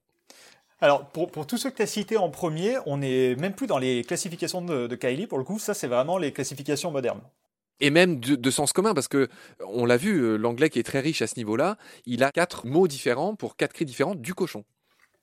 Alors, 0.82 1.06
pour, 1.08 1.30
pour 1.30 1.46
tous 1.46 1.56
ceux 1.56 1.70
que 1.70 1.76
tu 1.76 1.82
as 1.82 1.86
cités 1.86 2.18
en 2.18 2.28
premier, 2.28 2.76
on 2.84 2.98
n'est 2.98 3.34
même 3.36 3.54
plus 3.54 3.66
dans 3.66 3.78
les 3.78 4.04
classifications 4.04 4.60
de, 4.60 4.86
de 4.86 4.94
Kylie, 4.94 5.26
pour 5.26 5.38
le 5.38 5.44
coup, 5.44 5.58
ça 5.58 5.72
c'est 5.72 5.86
vraiment 5.86 6.18
les 6.18 6.32
classifications 6.32 6.90
modernes 6.90 7.22
et 7.78 7.90
même 7.90 8.20
de, 8.20 8.36
de, 8.36 8.50
sens 8.50 8.72
commun, 8.72 8.94
parce 8.94 9.06
que 9.06 9.28
on 9.66 9.84
l'a 9.84 9.98
vu, 9.98 10.18
euh, 10.18 10.36
l'anglais 10.36 10.70
qui 10.70 10.78
est 10.78 10.82
très 10.82 11.00
riche 11.00 11.20
à 11.20 11.26
ce 11.26 11.34
niveau-là, 11.36 11.76
il 12.06 12.24
a 12.24 12.32
quatre 12.32 12.66
mots 12.66 12.88
différents 12.88 13.34
pour 13.34 13.54
quatre 13.54 13.74
cris 13.74 13.84
différents 13.84 14.14
du 14.14 14.32
cochon. 14.32 14.64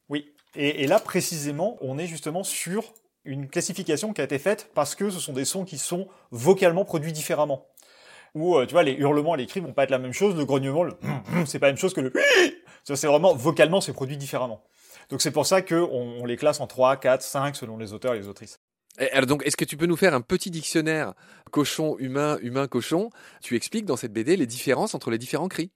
Oui, 0.10 0.34
et, 0.56 0.84
et, 0.84 0.88
là 0.88 1.00
précisément, 1.00 1.78
on 1.82 1.98
est 1.98 2.08
justement 2.08 2.44
sur 2.44 2.94
une 3.26 3.48
classification 3.50 4.14
qui 4.14 4.22
a 4.22 4.24
été 4.24 4.40
faite 4.40 4.70
parce 4.74 4.96
que 4.96 5.10
ce 5.10 5.20
sont 5.20 5.34
des 5.34 5.46
sons 5.46 5.66
qui 5.66 5.78
sont 5.78 6.08
vocalement 6.32 6.86
produits 6.86 7.14
différemment. 7.14 7.68
Ou 8.36 8.58
euh, 8.58 8.66
tu 8.66 8.74
vois, 8.74 8.84
les 8.84 8.94
hurlements 8.94 9.36
et 9.36 9.38
les 9.38 9.46
cris 9.46 9.60
vont 9.60 9.74
pas 9.74 9.84
être 9.84 9.92
la 9.92 10.00
même 10.00 10.14
chose, 10.14 10.36
le 10.36 10.46
grognement, 10.46 10.84
le 10.84 10.94
c'est 11.46 11.60
pas 11.60 11.68
la 11.68 11.74
même 11.74 11.80
chose 11.80 11.94
que 11.94 12.02
le 12.02 12.12
c'est 12.84 13.08
vraiment 13.08 13.34
vocalement 13.34 13.80
c'est 13.80 13.94
produit 13.94 14.18
différemment. 14.18 14.64
Donc 15.10 15.22
c'est 15.22 15.32
pour 15.32 15.46
ça 15.46 15.62
que 15.62 15.76
on, 15.76 16.22
on, 16.22 16.26
les 16.26 16.36
classe 16.36 16.60
en 16.60 16.68
3, 16.68 16.98
4, 16.98 17.22
5 17.22 17.56
selon 17.56 17.78
les 17.78 17.94
auteurs 17.94 18.14
et 18.14 18.20
les 18.20 18.28
autrices. 18.28 18.60
Et 19.00 19.10
alors 19.12 19.26
donc, 19.26 19.46
est-ce 19.46 19.58
que 19.58 19.66
tu 19.66 19.78
peux 19.78 19.86
nous 19.86 19.96
faire 19.96 20.14
un 20.14 20.22
petit 20.22 20.52
dictionnaire 20.52 21.14
cochon, 21.52 21.98
humain, 21.98 22.38
humain, 22.42 22.68
cochon? 22.68 23.10
Tu 23.42 23.56
expliques 23.56 23.86
dans 23.86 23.98
cette 23.98 24.14
BD 24.14 24.36
les 24.38 24.46
différences 24.46 24.94
entre 24.94 25.10
les 25.10 25.18
différents 25.18 25.48
cris. 25.48 25.72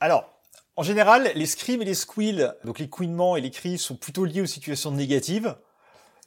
Alors, 0.00 0.42
en 0.76 0.82
général, 0.82 1.30
les 1.34 1.46
screams 1.46 1.82
et 1.82 1.84
les 1.84 1.94
squeals, 1.94 2.56
donc 2.64 2.78
les 2.78 2.88
couinements 2.88 3.36
et 3.36 3.40
les 3.40 3.50
cris, 3.50 3.78
sont 3.78 3.96
plutôt 3.96 4.24
liés 4.24 4.40
aux 4.40 4.46
situations 4.46 4.90
négatives. 4.90 5.56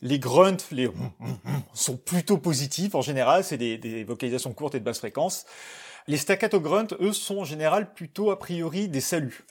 Les 0.01 0.19
grunts, 0.19 0.57
les 0.71 0.89
sont 1.73 1.97
plutôt 1.97 2.37
positifs 2.37 2.95
en 2.95 3.01
général, 3.01 3.43
c'est 3.43 3.57
des, 3.57 3.77
des, 3.77 4.03
vocalisations 4.03 4.53
courtes 4.53 4.75
et 4.75 4.79
de 4.79 4.85
basse 4.85 4.99
fréquence. 4.99 5.45
Les 6.07 6.17
staccato 6.17 6.61
grunts, 6.61 6.95
eux, 7.01 7.11
sont 7.11 7.39
en 7.39 7.43
général 7.43 7.93
plutôt 7.93 8.31
a 8.31 8.39
priori 8.39 8.87
des 8.87 9.01
saluts. 9.01 9.45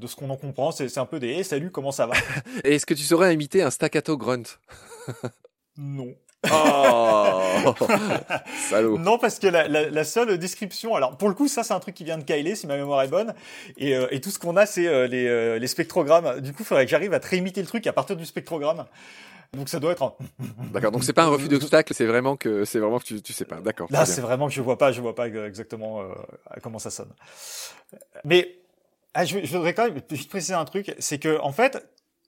De 0.00 0.06
ce 0.06 0.16
qu'on 0.16 0.30
en 0.30 0.36
comprend, 0.36 0.72
c'est 0.72 0.98
un 0.98 1.04
peu 1.04 1.20
des 1.20 1.28
hey, 1.28 1.44
salut, 1.44 1.70
comment 1.70 1.92
ça 1.92 2.06
va? 2.06 2.14
Et 2.64 2.74
est-ce 2.76 2.86
que 2.86 2.94
tu 2.94 3.02
saurais 3.02 3.34
imiter 3.34 3.62
un 3.62 3.70
staccato 3.70 4.16
grunt? 4.16 4.58
Non. 5.76 6.14
Oh 6.50 7.74
Salaud 8.68 8.98
Non, 8.98 9.18
parce 9.18 9.38
que 9.38 9.46
la, 9.46 9.68
la, 9.68 9.90
la, 9.90 10.04
seule 10.04 10.38
description, 10.38 10.94
alors 10.94 11.16
pour 11.16 11.28
le 11.28 11.34
coup, 11.34 11.46
ça 11.46 11.62
c'est 11.62 11.74
un 11.74 11.80
truc 11.80 11.94
qui 11.94 12.04
vient 12.04 12.18
de 12.18 12.24
Kylie, 12.24 12.56
si 12.56 12.66
ma 12.66 12.76
mémoire 12.76 13.02
est 13.02 13.08
bonne, 13.08 13.34
et, 13.76 13.94
euh, 13.94 14.08
et 14.10 14.20
tout 14.20 14.30
ce 14.30 14.38
qu'on 14.38 14.56
a, 14.56 14.66
c'est 14.66 14.86
euh, 14.86 15.06
les, 15.06 15.26
euh, 15.28 15.58
les 15.58 15.66
spectrogrammes. 15.68 16.40
Du 16.40 16.52
coup, 16.52 16.62
il 16.62 16.66
faudrait 16.66 16.84
que 16.84 16.90
j'arrive 16.90 17.14
à 17.14 17.18
réimiter 17.18 17.60
le 17.60 17.68
truc 17.68 17.86
à 17.86 17.92
partir 17.92 18.16
du 18.16 18.26
spectrogramme. 18.26 18.86
Donc 19.56 19.68
ça 19.68 19.78
doit 19.78 19.92
être 19.92 20.02
un... 20.02 20.14
D'accord, 20.72 20.92
donc 20.92 21.04
c'est 21.04 21.12
pas 21.12 21.24
un 21.24 21.28
refus 21.28 21.48
d'obstacle, 21.48 21.92
c'est 21.94 22.06
vraiment 22.06 22.36
que 22.36 22.64
c'est 22.64 22.78
vraiment 22.78 22.98
que 22.98 23.04
tu, 23.04 23.22
tu 23.22 23.32
sais 23.32 23.44
pas. 23.44 23.60
D'accord. 23.60 23.86
Là, 23.90 24.06
c'est 24.06 24.22
vraiment 24.22 24.48
que 24.48 24.54
je 24.54 24.62
vois 24.62 24.78
pas, 24.78 24.92
je 24.92 25.00
vois 25.00 25.14
pas 25.14 25.28
exactement 25.28 26.00
euh, 26.00 26.06
comment 26.62 26.78
ça 26.78 26.90
sonne. 26.90 27.12
Mais 28.24 28.56
ah, 29.12 29.26
je, 29.26 29.44
je 29.44 29.56
voudrais 29.56 29.74
quand 29.74 29.84
même 29.84 30.00
juste 30.10 30.30
préciser 30.30 30.54
un 30.54 30.64
truc, 30.64 30.94
c'est 30.98 31.18
que 31.18 31.38
en 31.40 31.52
fait, 31.52 31.86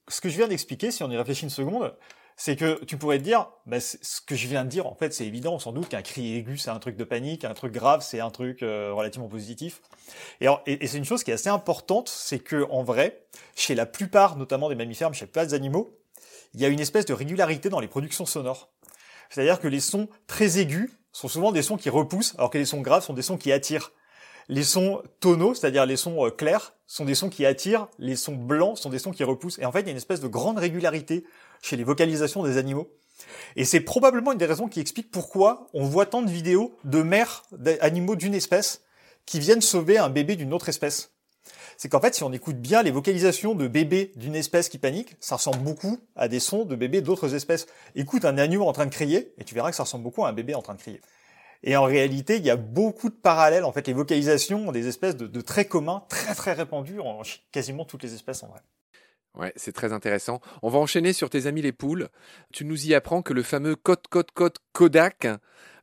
ce 0.09 0.21
que 0.21 0.29
je 0.29 0.37
viens 0.37 0.49
d'expliquer, 0.49 0.91
si 0.91 1.03
on 1.03 1.11
y 1.11 1.17
réfléchit 1.17 1.45
une 1.45 1.51
seconde, 1.51 1.95
c'est 2.37 2.57
que 2.57 2.85
tu 2.85 2.97
pourrais 2.97 3.19
te 3.19 3.23
dire, 3.23 3.49
bah, 3.67 3.81
ce 3.81 4.21
que 4.21 4.35
je 4.35 4.49
viens 4.49 4.65
de 4.65 4.69
dire, 4.69 4.87
en 4.87 4.95
fait, 4.95 5.15
c'est 5.15 5.27
évident, 5.27 5.59
sans 5.59 5.73
doute 5.73 5.89
qu'un 5.89 6.03
cri 6.03 6.37
aigu, 6.37 6.59
c'est 6.59 6.71
un 6.71 6.79
truc 6.79 6.97
de 6.97 7.05
panique, 7.05 7.45
un 7.45 7.55
truc 7.55 7.73
grave, 7.73 8.03
c'est 8.03 8.21
un 8.21 8.31
truc 8.31 8.63
euh, 8.63 8.93
relativement 8.93 9.29
positif. 9.29 9.83
Et, 10.41 10.47
et, 10.67 10.85
et 10.85 10.87
c'est 10.89 10.99
une 10.99 11.05
chose 11.05 11.23
qui 11.23 11.31
est 11.31 11.35
assez 11.35 11.49
importante, 11.49 12.09
c'est 12.09 12.41
que 12.41 12.67
en 12.71 12.83
vrai, 12.83 13.25
chez 13.55 13.75
la 13.75 13.87
plupart, 13.87 14.37
notamment 14.37 14.69
des 14.69 14.75
mammifères, 14.75 15.11
mais 15.11 15.17
chez 15.17 15.27
pas 15.27 15.47
des 15.47 15.55
animaux, 15.55 15.97
il 16.55 16.61
y 16.61 16.65
a 16.65 16.69
une 16.69 16.81
espèce 16.81 17.07
de 17.07 17.13
régularité 17.13 17.69
dans 17.69 17.81
les 17.81 17.89
productions 17.89 18.27
sonores. 18.27 18.71
C'est-à-dire 19.31 19.61
que 19.61 19.69
les 19.69 19.81
sons 19.81 20.09
très 20.27 20.59
aigus 20.59 20.91
sont 21.13 21.29
souvent 21.29 21.53
des 21.53 21.63
sons 21.63 21.77
qui 21.77 21.91
repoussent, 21.91 22.35
alors 22.39 22.51
que 22.51 22.59
les 22.59 22.65
sons 22.65 22.81
graves 22.81 23.05
sont 23.05 23.15
des 23.15 23.23
sons 23.23 23.37
qui 23.37 23.53
attirent. 23.53 23.93
Les 24.49 24.63
sons 24.63 25.03
tonaux, 25.21 25.55
c'est-à-dire 25.55 25.87
les 25.87 25.97
sons 25.97 26.27
euh, 26.27 26.31
clairs, 26.31 26.75
sont 26.87 27.05
des 27.05 27.15
sons 27.15 27.31
qui 27.31 27.47
attirent, 27.47 27.89
les 27.99 28.17
sons 28.17 28.35
blancs 28.35 28.77
sont 28.77 28.91
des 28.91 28.99
sons 28.99 29.11
qui 29.11 29.25
repoussent. 29.25 29.59
Et 29.59 29.65
en 29.65 29.73
fait, 29.73 29.81
il 29.81 29.87
y 29.87 29.89
a 29.89 29.93
une 29.93 29.97
espèce 29.97 30.21
de 30.21 30.29
grande 30.29 30.59
régularité 30.59 31.25
chez 31.65 31.77
les 31.77 31.85
vocalisations 31.85 32.43
des 32.43 32.59
animaux. 32.59 32.91
Et 33.57 33.65
c'est 33.65 33.81
probablement 33.81 34.33
une 34.33 34.39
des 34.39 34.45
raisons 34.45 34.69
qui 34.69 34.81
explique 34.81 35.11
pourquoi 35.11 35.69
on 35.73 35.85
voit 35.85 36.05
tant 36.05 36.21
de 36.21 36.31
vidéos 36.31 36.77
de 36.85 37.03
mères 37.03 37.45
d'animaux 37.53 38.17
d'une 38.17 38.35
espèce 38.35 38.83
qui 39.25 39.39
viennent 39.39 39.63
sauver 39.63 39.97
un 39.97 40.11
bébé 40.11 40.37
d'une 40.37 40.53
autre 40.53 40.69
espèce. 40.69 41.13
C'est 41.79 41.89
qu'en 41.89 42.01
fait, 42.01 42.15
si 42.15 42.23
on 42.23 42.33
écoute 42.33 42.57
bien 42.57 42.83
les 42.83 42.91
vocalisations 42.91 43.55
de 43.55 43.67
bébés 43.67 44.13
d'une 44.17 44.35
espèce 44.35 44.69
qui 44.69 44.79
panique, 44.79 45.17
ça 45.21 45.37
ressemble 45.37 45.59
beaucoup 45.59 45.99
à 46.17 46.29
des 46.29 46.39
sons 46.39 46.67
de 46.67 46.77
bébés 46.77 47.01
d'autres 47.01 47.35
espèces. 47.35 47.67
Écoute 47.95 48.27
un 48.27 48.37
agneau 48.37 48.67
en 48.67 48.73
train 48.73 48.87
de 48.87 48.95
crier, 48.95 49.33
et 49.39 49.45
tu 49.45 49.55
verras 49.55 49.71
que 49.71 49.77
ça 49.77 49.85
ressemble 49.85 50.05
beaucoup 50.05 50.25
à 50.25 50.29
un 50.29 50.33
bébé 50.33 50.55
en 50.55 50.63
train 50.63 50.75
de 50.75 50.81
crier. 50.81 51.01
Et 51.63 51.77
en 51.77 51.85
réalité, 51.85 52.37
il 52.37 52.45
y 52.45 52.51
a 52.51 52.57
beaucoup 52.57 53.09
de 53.09 53.15
parallèles. 53.15 53.65
En 53.65 53.73
fait, 53.73 53.87
les 53.87 53.95
vocalisations 53.95 54.71
des 54.71 54.87
espèces 54.87 55.17
de, 55.17 55.27
de 55.27 55.41
traits 55.41 55.71
communs 55.71 56.05
très 56.11 56.35
très 56.35 56.53
répandus 56.53 57.01
en 57.01 57.23
quasiment 57.53 57.87
toutes 57.87 58.03
les 58.03 58.13
espèces 58.13 58.43
en 58.43 58.49
vrai. 58.49 58.61
Ouais, 59.35 59.53
c'est 59.57 59.73
très 59.73 59.93
intéressant. 59.93 60.41
On 60.63 60.69
va 60.69 60.79
enchaîner 60.79 61.13
sur 61.13 61.29
tes 61.29 61.47
amis 61.47 61.63
les 61.63 61.73
poules. 61.73 62.09
Tu 62.53 62.65
nous 62.65 62.87
y 62.87 62.95
apprends 62.95 63.21
que 63.21 63.33
le 63.33 63.43
fameux 63.43 63.75
code 63.75 64.07
code 64.09 64.31
code 64.31 64.59
Kodak 64.73 65.27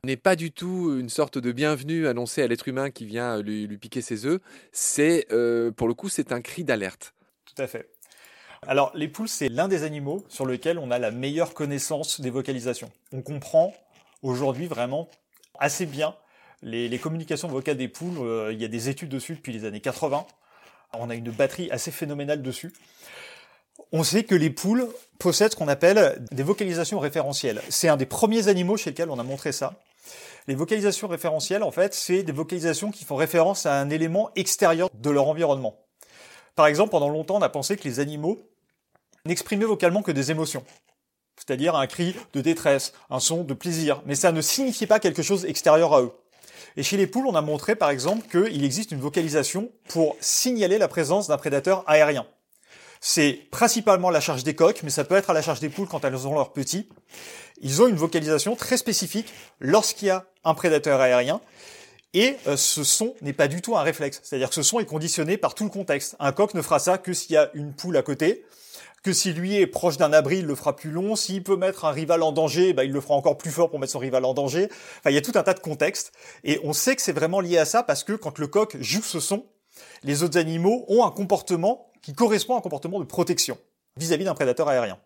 n'est 0.04 0.16
pas 0.16 0.36
du 0.36 0.52
tout 0.52 0.98
une 0.98 1.10
sorte 1.10 1.36
de 1.36 1.52
bienvenue 1.52 2.06
annoncée 2.08 2.42
à 2.42 2.46
l'être 2.46 2.66
humain 2.66 2.90
qui 2.90 3.04
vient 3.04 3.42
lui, 3.42 3.68
piquer 3.78 4.00
ses 4.00 4.24
œufs. 4.24 4.40
C'est, 4.72 5.26
euh, 5.32 5.70
pour 5.70 5.86
le 5.86 5.94
coup, 5.94 6.08
c'est 6.08 6.32
un 6.32 6.40
cri 6.40 6.64
d'alerte. 6.64 7.14
Tout 7.44 7.60
à 7.62 7.66
fait. 7.66 7.90
Alors, 8.66 8.90
les 8.94 9.08
poules, 9.08 9.28
c'est 9.28 9.48
l'un 9.48 9.68
des 9.68 9.82
animaux 9.82 10.24
sur 10.28 10.46
lequel 10.46 10.78
on 10.78 10.90
a 10.90 10.98
la 10.98 11.10
meilleure 11.10 11.52
connaissance 11.52 12.20
des 12.20 12.30
vocalisations. 12.30 12.90
On 13.12 13.20
comprend 13.20 13.74
aujourd'hui 14.22 14.66
vraiment 14.66 15.10
assez 15.58 15.84
bien 15.84 16.14
les, 16.62 16.98
communications 16.98 17.48
vocales 17.48 17.76
des 17.76 17.88
poules. 17.88 18.18
Euh, 18.18 18.52
il 18.52 18.62
y 18.62 18.64
a 18.64 18.68
des 18.68 18.88
études 18.88 19.10
dessus 19.10 19.34
depuis 19.34 19.52
les 19.52 19.66
années 19.66 19.80
80. 19.80 20.26
On 20.94 21.10
a 21.10 21.14
une 21.14 21.30
batterie 21.30 21.70
assez 21.70 21.90
phénoménale 21.90 22.40
dessus. 22.40 22.72
On 23.92 24.04
sait 24.04 24.24
que 24.24 24.34
les 24.34 24.50
poules 24.50 24.88
possèdent 25.18 25.52
ce 25.52 25.56
qu'on 25.56 25.68
appelle 25.68 26.24
des 26.30 26.42
vocalisations 26.42 26.98
référentielles. 26.98 27.62
C'est 27.68 27.88
un 27.88 27.96
des 27.96 28.06
premiers 28.06 28.48
animaux 28.48 28.76
chez 28.76 28.90
lesquels 28.90 29.10
on 29.10 29.18
a 29.18 29.22
montré 29.22 29.52
ça. 29.52 29.74
Les 30.48 30.54
vocalisations 30.54 31.08
référentielles, 31.08 31.62
en 31.62 31.70
fait, 31.70 31.94
c'est 31.94 32.22
des 32.22 32.32
vocalisations 32.32 32.90
qui 32.90 33.04
font 33.04 33.16
référence 33.16 33.66
à 33.66 33.74
un 33.78 33.90
élément 33.90 34.30
extérieur 34.34 34.88
de 34.92 35.10
leur 35.10 35.28
environnement. 35.28 35.76
Par 36.56 36.66
exemple, 36.66 36.90
pendant 36.90 37.08
longtemps, 37.08 37.36
on 37.36 37.42
a 37.42 37.48
pensé 37.48 37.76
que 37.76 37.84
les 37.84 38.00
animaux 38.00 38.38
n'exprimaient 39.24 39.64
vocalement 39.64 40.02
que 40.02 40.10
des 40.10 40.30
émotions. 40.30 40.64
C'est-à-dire 41.36 41.76
un 41.76 41.86
cri 41.86 42.16
de 42.34 42.40
détresse, 42.40 42.92
un 43.10 43.20
son 43.20 43.44
de 43.44 43.54
plaisir. 43.54 44.02
Mais 44.06 44.14
ça 44.14 44.32
ne 44.32 44.40
signifiait 44.40 44.86
pas 44.86 45.00
quelque 45.00 45.22
chose 45.22 45.44
extérieur 45.44 45.94
à 45.94 46.02
eux. 46.02 46.12
Et 46.76 46.82
chez 46.82 46.96
les 46.96 47.06
poules, 47.06 47.26
on 47.26 47.34
a 47.34 47.40
montré 47.40 47.76
par 47.76 47.90
exemple 47.90 48.26
qu'il 48.28 48.64
existe 48.64 48.92
une 48.92 49.00
vocalisation 49.00 49.70
pour 49.88 50.16
signaler 50.20 50.78
la 50.78 50.88
présence 50.88 51.28
d'un 51.28 51.36
prédateur 51.36 51.84
aérien. 51.86 52.26
C'est 53.04 53.48
principalement 53.50 54.10
la 54.10 54.20
charge 54.20 54.44
des 54.44 54.54
coques, 54.54 54.84
mais 54.84 54.90
ça 54.90 55.02
peut 55.02 55.16
être 55.16 55.28
à 55.28 55.32
la 55.32 55.42
charge 55.42 55.58
des 55.58 55.68
poules 55.68 55.88
quand 55.88 56.04
elles 56.04 56.28
ont 56.28 56.34
leurs 56.34 56.52
petits. 56.52 56.88
Ils 57.60 57.82
ont 57.82 57.88
une 57.88 57.96
vocalisation 57.96 58.54
très 58.54 58.76
spécifique 58.76 59.26
lorsqu'il 59.58 60.06
y 60.06 60.10
a 60.12 60.24
un 60.44 60.54
prédateur 60.54 61.00
aérien. 61.00 61.40
Et 62.14 62.36
euh, 62.46 62.56
ce 62.56 62.84
son 62.84 63.16
n'est 63.20 63.32
pas 63.32 63.48
du 63.48 63.60
tout 63.60 63.76
un 63.76 63.82
réflexe. 63.82 64.20
C'est-à-dire 64.22 64.50
que 64.50 64.54
ce 64.54 64.62
son 64.62 64.78
est 64.78 64.86
conditionné 64.86 65.36
par 65.36 65.56
tout 65.56 65.64
le 65.64 65.70
contexte. 65.70 66.14
Un 66.20 66.30
coq 66.30 66.54
ne 66.54 66.62
fera 66.62 66.78
ça 66.78 66.96
que 66.96 67.12
s'il 67.12 67.32
y 67.32 67.36
a 67.36 67.50
une 67.54 67.74
poule 67.74 67.96
à 67.96 68.02
côté, 68.02 68.44
que 69.02 69.12
si 69.12 69.32
lui 69.32 69.56
est 69.56 69.66
proche 69.66 69.96
d'un 69.96 70.12
abri, 70.12 70.38
il 70.38 70.46
le 70.46 70.54
fera 70.54 70.76
plus 70.76 70.92
long. 70.92 71.16
S'il 71.16 71.42
peut 71.42 71.56
mettre 71.56 71.84
un 71.84 71.90
rival 71.90 72.22
en 72.22 72.30
danger, 72.30 72.72
bah, 72.72 72.84
il 72.84 72.92
le 72.92 73.00
fera 73.00 73.14
encore 73.14 73.36
plus 73.36 73.50
fort 73.50 73.68
pour 73.68 73.80
mettre 73.80 73.94
son 73.94 73.98
rival 73.98 74.24
en 74.24 74.32
danger. 74.32 74.68
Enfin, 75.00 75.10
il 75.10 75.14
y 75.14 75.18
a 75.18 75.22
tout 75.22 75.32
un 75.34 75.42
tas 75.42 75.54
de 75.54 75.60
contextes. 75.60 76.12
Et 76.44 76.60
on 76.62 76.72
sait 76.72 76.94
que 76.94 77.02
c'est 77.02 77.10
vraiment 77.10 77.40
lié 77.40 77.58
à 77.58 77.64
ça 77.64 77.82
parce 77.82 78.04
que 78.04 78.12
quand 78.12 78.38
le 78.38 78.46
coq 78.46 78.76
joue 78.78 79.02
ce 79.02 79.18
son, 79.18 79.44
les 80.04 80.22
autres 80.22 80.38
animaux 80.38 80.84
ont 80.86 81.04
un 81.04 81.10
comportement 81.10 81.91
qui 82.02 82.12
correspond 82.12 82.54
à 82.54 82.58
un 82.58 82.60
comportement 82.60 83.00
de 83.00 83.04
protection 83.04 83.58
vis-à-vis 83.96 84.24
d'un 84.24 84.34
prédateur 84.34 84.68
aérien. 84.68 84.98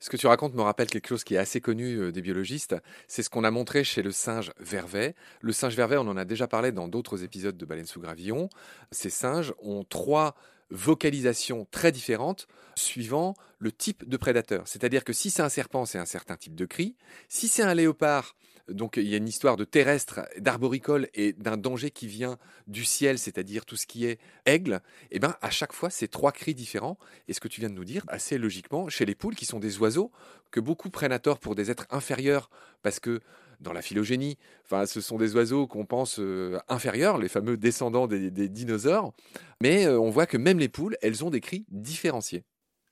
Ce 0.00 0.10
que 0.10 0.16
tu 0.16 0.28
racontes 0.28 0.54
me 0.54 0.62
rappelle 0.62 0.88
quelque 0.88 1.08
chose 1.08 1.24
qui 1.24 1.34
est 1.34 1.38
assez 1.38 1.60
connu 1.60 1.96
euh, 1.96 2.12
des 2.12 2.22
biologistes. 2.22 2.76
C'est 3.08 3.24
ce 3.24 3.30
qu'on 3.30 3.42
a 3.42 3.50
montré 3.50 3.82
chez 3.82 4.02
le 4.02 4.12
singe 4.12 4.52
vervet. 4.60 5.16
Le 5.40 5.52
singe 5.52 5.74
vervet, 5.74 5.96
on 5.96 6.06
en 6.06 6.16
a 6.16 6.24
déjà 6.24 6.46
parlé 6.46 6.70
dans 6.70 6.86
d'autres 6.86 7.24
épisodes 7.24 7.56
de 7.56 7.64
Baleine 7.66 7.86
sous 7.86 8.00
gravillon. 8.00 8.48
Ces 8.92 9.10
singes 9.10 9.52
ont 9.60 9.82
trois 9.82 10.36
vocalisations 10.70 11.66
très 11.70 11.90
différentes 11.90 12.46
suivant 12.76 13.34
le 13.58 13.72
type 13.72 14.08
de 14.08 14.16
prédateur. 14.16 14.68
C'est-à-dire 14.68 15.02
que 15.02 15.12
si 15.12 15.30
c'est 15.30 15.42
un 15.42 15.48
serpent, 15.48 15.84
c'est 15.84 15.98
un 15.98 16.06
certain 16.06 16.36
type 16.36 16.54
de 16.54 16.66
cri. 16.66 16.94
Si 17.28 17.48
c'est 17.48 17.62
un 17.62 17.74
léopard, 17.74 18.36
donc 18.68 18.96
il 18.96 19.08
y 19.08 19.14
a 19.14 19.16
une 19.16 19.28
histoire 19.28 19.56
de 19.56 19.64
terrestre, 19.64 20.20
d'arboricole 20.38 21.08
et 21.14 21.32
d'un 21.32 21.56
danger 21.56 21.90
qui 21.90 22.06
vient 22.06 22.38
du 22.66 22.84
ciel, 22.84 23.18
c'est-à-dire 23.18 23.64
tout 23.64 23.76
ce 23.76 23.86
qui 23.86 24.06
est 24.06 24.18
aigle. 24.46 24.80
Et 25.10 25.16
eh 25.16 25.18
ben 25.18 25.34
à 25.40 25.50
chaque 25.50 25.72
fois, 25.72 25.90
c'est 25.90 26.08
trois 26.08 26.32
cris 26.32 26.54
différents. 26.54 26.98
Et 27.28 27.32
ce 27.32 27.40
que 27.40 27.48
tu 27.48 27.60
viens 27.60 27.70
de 27.70 27.74
nous 27.74 27.84
dire, 27.84 28.04
assez 28.08 28.38
logiquement, 28.38 28.88
chez 28.88 29.04
les 29.04 29.14
poules, 29.14 29.34
qui 29.34 29.46
sont 29.46 29.58
des 29.58 29.78
oiseaux 29.78 30.10
que 30.50 30.60
beaucoup 30.60 30.90
prennent 30.90 31.12
à 31.12 31.18
tort 31.18 31.38
pour 31.38 31.54
des 31.54 31.70
êtres 31.70 31.86
inférieurs, 31.90 32.50
parce 32.82 33.00
que 33.00 33.20
dans 33.60 33.72
la 33.72 33.82
phylogénie, 33.82 34.38
enfin, 34.64 34.86
ce 34.86 35.00
sont 35.00 35.18
des 35.18 35.34
oiseaux 35.34 35.66
qu'on 35.66 35.84
pense 35.84 36.20
euh, 36.20 36.58
inférieurs, 36.68 37.18
les 37.18 37.28
fameux 37.28 37.56
descendants 37.56 38.06
des, 38.06 38.30
dinosaures. 38.48 39.12
Mais 39.60 39.86
euh, 39.86 39.98
on 39.98 40.10
voit 40.10 40.26
que 40.26 40.36
même 40.36 40.58
les 40.58 40.68
poules, 40.68 40.96
elles 41.02 41.24
ont 41.24 41.30
des 41.30 41.40
cris 41.40 41.64
différenciés. 41.68 42.44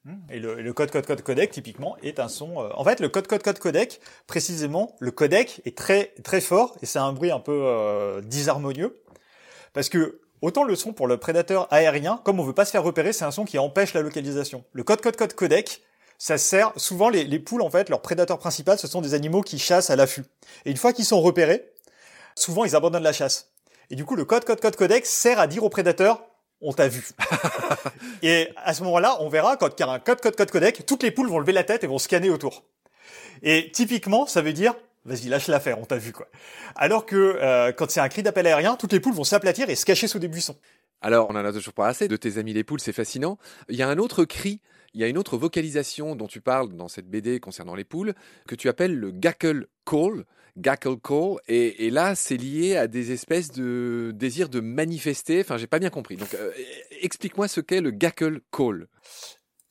Hmm. 0.07 0.19
Et 0.31 0.39
le, 0.39 0.73
code 0.73 0.93
code 0.93 1.05
code 1.05 1.23
codec 1.23 1.51
typiquement 1.51 1.97
est 2.01 2.21
un 2.21 2.29
son. 2.29 2.63
Euh, 2.63 2.69
en 2.77 2.85
fait, 2.85 3.01
le 3.01 3.09
code 3.09 3.27
code 3.27 3.43
code 3.43 3.59
codec, 3.59 4.01
précisément, 4.29 4.95
le 5.01 5.11
codec 5.11 5.63
est 5.65 5.77
très 5.77 6.15
très 6.23 6.41
fort 6.41 6.77
et 6.81 6.87
c'est 6.87 7.01
un 7.01 7.13
bruit 7.13 7.33
un 7.33 7.41
peu 7.41 7.63
euh, 7.65 8.21
disharmonieux 8.21 9.03
parce 9.73 9.89
que 9.89 10.21
autant 10.43 10.63
le 10.63 10.77
son 10.77 10.93
pour 10.93 11.09
le 11.09 11.17
prédateur 11.17 11.67
aérien, 11.73 12.21
comme 12.25 12.39
on 12.39 12.45
veut 12.45 12.53
pas 12.53 12.65
se 12.65 12.71
faire 12.71 12.85
repérer, 12.85 13.13
c'est 13.13 13.25
un 13.25 13.33
son 13.33 13.45
qui 13.45 13.59
empêche 13.59 13.95
la 13.95 14.01
localisation. 14.01 14.63
Le 14.73 14.85
code 14.85 15.01
code 15.01 15.17
code 15.17 15.33
codec, 15.33 15.83
ça 16.19 16.39
sert 16.39 16.73
souvent 16.77 17.09
les, 17.09 17.25
les 17.25 17.41
poules 17.41 17.63
en 17.63 17.71
fait, 17.71 17.89
leur 17.89 18.01
prédateur 18.01 18.39
principal, 18.39 18.79
ce 18.79 18.87
sont 18.87 19.01
des 19.01 19.15
animaux 19.15 19.43
qui 19.43 19.59
chassent 19.59 19.91
à 19.91 19.97
l'affût. 19.97 20.25
Et 20.67 20.71
une 20.71 20.77
fois 20.77 20.93
qu'ils 20.93 21.05
sont 21.05 21.21
repérés, 21.21 21.69
souvent 22.37 22.65
ils 22.65 22.77
abandonnent 22.77 23.03
la 23.03 23.13
chasse. 23.13 23.51
Et 23.91 23.97
du 23.97 24.05
coup, 24.05 24.15
le 24.15 24.25
code 24.25 24.45
code 24.45 24.61
code 24.61 24.77
codec 24.77 25.05
sert 25.05 25.41
à 25.41 25.49
dire 25.49 25.65
au 25.65 25.69
prédateur 25.69 26.23
on 26.61 26.73
t'a 26.73 26.89
vu. 26.89 27.09
et 28.23 28.49
à 28.57 28.75
ce 28.75 28.83
moment-là, 28.85 29.17
on 29.21 29.29
verra 29.29 29.57
quand 29.57 29.69
il 29.79 29.81
y 29.81 29.83
a 29.85 29.91
un 29.91 29.99
code, 29.99 30.21
code, 30.21 30.37
code, 30.37 30.51
codec, 30.51 30.87
toutes 30.87 31.03
les 31.03 31.11
poules 31.11 31.29
vont 31.29 31.39
lever 31.39 31.53
la 31.53 31.65
tête 31.65 31.85
et 31.85 31.87
vont 31.87 31.99
scanner 31.99 32.31
autour. 32.31 32.65
Et 33.43 33.71
typiquement, 33.73 34.27
ça 34.27 34.43
veut 34.43 34.53
dire, 34.53 34.75
vas-y, 35.05 35.29
lâche 35.29 35.49
l'affaire, 35.49 35.79
on 35.79 35.85
t'a 35.85 35.97
vu, 35.97 36.13
quoi. 36.13 36.29
Alors 36.75 37.07
que 37.07 37.17
euh, 37.17 37.73
quand 37.73 37.91
c'est 37.91 38.01
un 38.01 38.09
cri 38.09 38.23
d'appel 38.23 38.47
aérien, 38.47 38.77
toutes 38.77 38.93
les 38.93 39.01
poules 39.01 39.15
vont 39.15 39.25
s'aplatir 39.25 39.69
et 39.71 39.75
se 39.75 39.85
cacher 39.85 40.09
sous 40.09 40.19
des 40.19 40.29
buissons. 40.29 40.57
Alors, 41.03 41.29
on 41.31 41.37
en 41.37 41.45
a 41.45 41.53
toujours 41.53 41.75
pas 41.75 41.89
assez 41.89 42.09
de 42.09 42.17
tes 42.17 42.39
amis 42.39 42.55
les 42.55 42.65
poules, 42.65 42.81
c'est 42.81 42.93
fascinant. 42.93 43.39
Il 43.69 43.77
y 43.77 43.83
a 43.83 43.89
un 43.89 43.99
autre 43.99 44.25
cri, 44.25 44.61
il 44.97 45.01
y 45.01 45.05
a 45.05 45.09
une 45.09 45.19
autre 45.19 45.37
vocalisation 45.37 46.17
dont 46.17 46.27
tu 46.27 46.41
parles 46.41 46.75
dans 46.75 46.89
cette 46.89 47.07
BD 47.07 47.39
concernant 47.39 47.75
les 47.75 47.85
poules, 47.85 48.15
que 48.49 48.55
tu 48.55 48.71
appelles 48.71 48.99
le 48.99 49.11
gackle 49.11 49.67
call. 49.85 50.25
Gackle 50.57 50.97
call, 50.97 51.37
et, 51.49 51.91
là, 51.91 52.15
c'est 52.15 52.39
lié 52.39 52.77
à 52.79 52.87
des 52.87 53.13
espèces 53.13 53.53
de 53.53 54.11
désir 54.15 54.49
de 54.49 54.61
manifester. 54.61 55.43
Enfin, 55.43 55.59
j'ai 55.59 55.67
pas 55.67 55.79
bien 55.79 55.91
compris. 55.91 56.17
Donc, 56.17 56.33
euh, 56.33 56.51
explique-moi 57.03 57.47
ce 57.47 57.61
qu'est 57.61 57.83
le 57.83 57.91
gackle 57.91 58.41
call. 58.51 58.89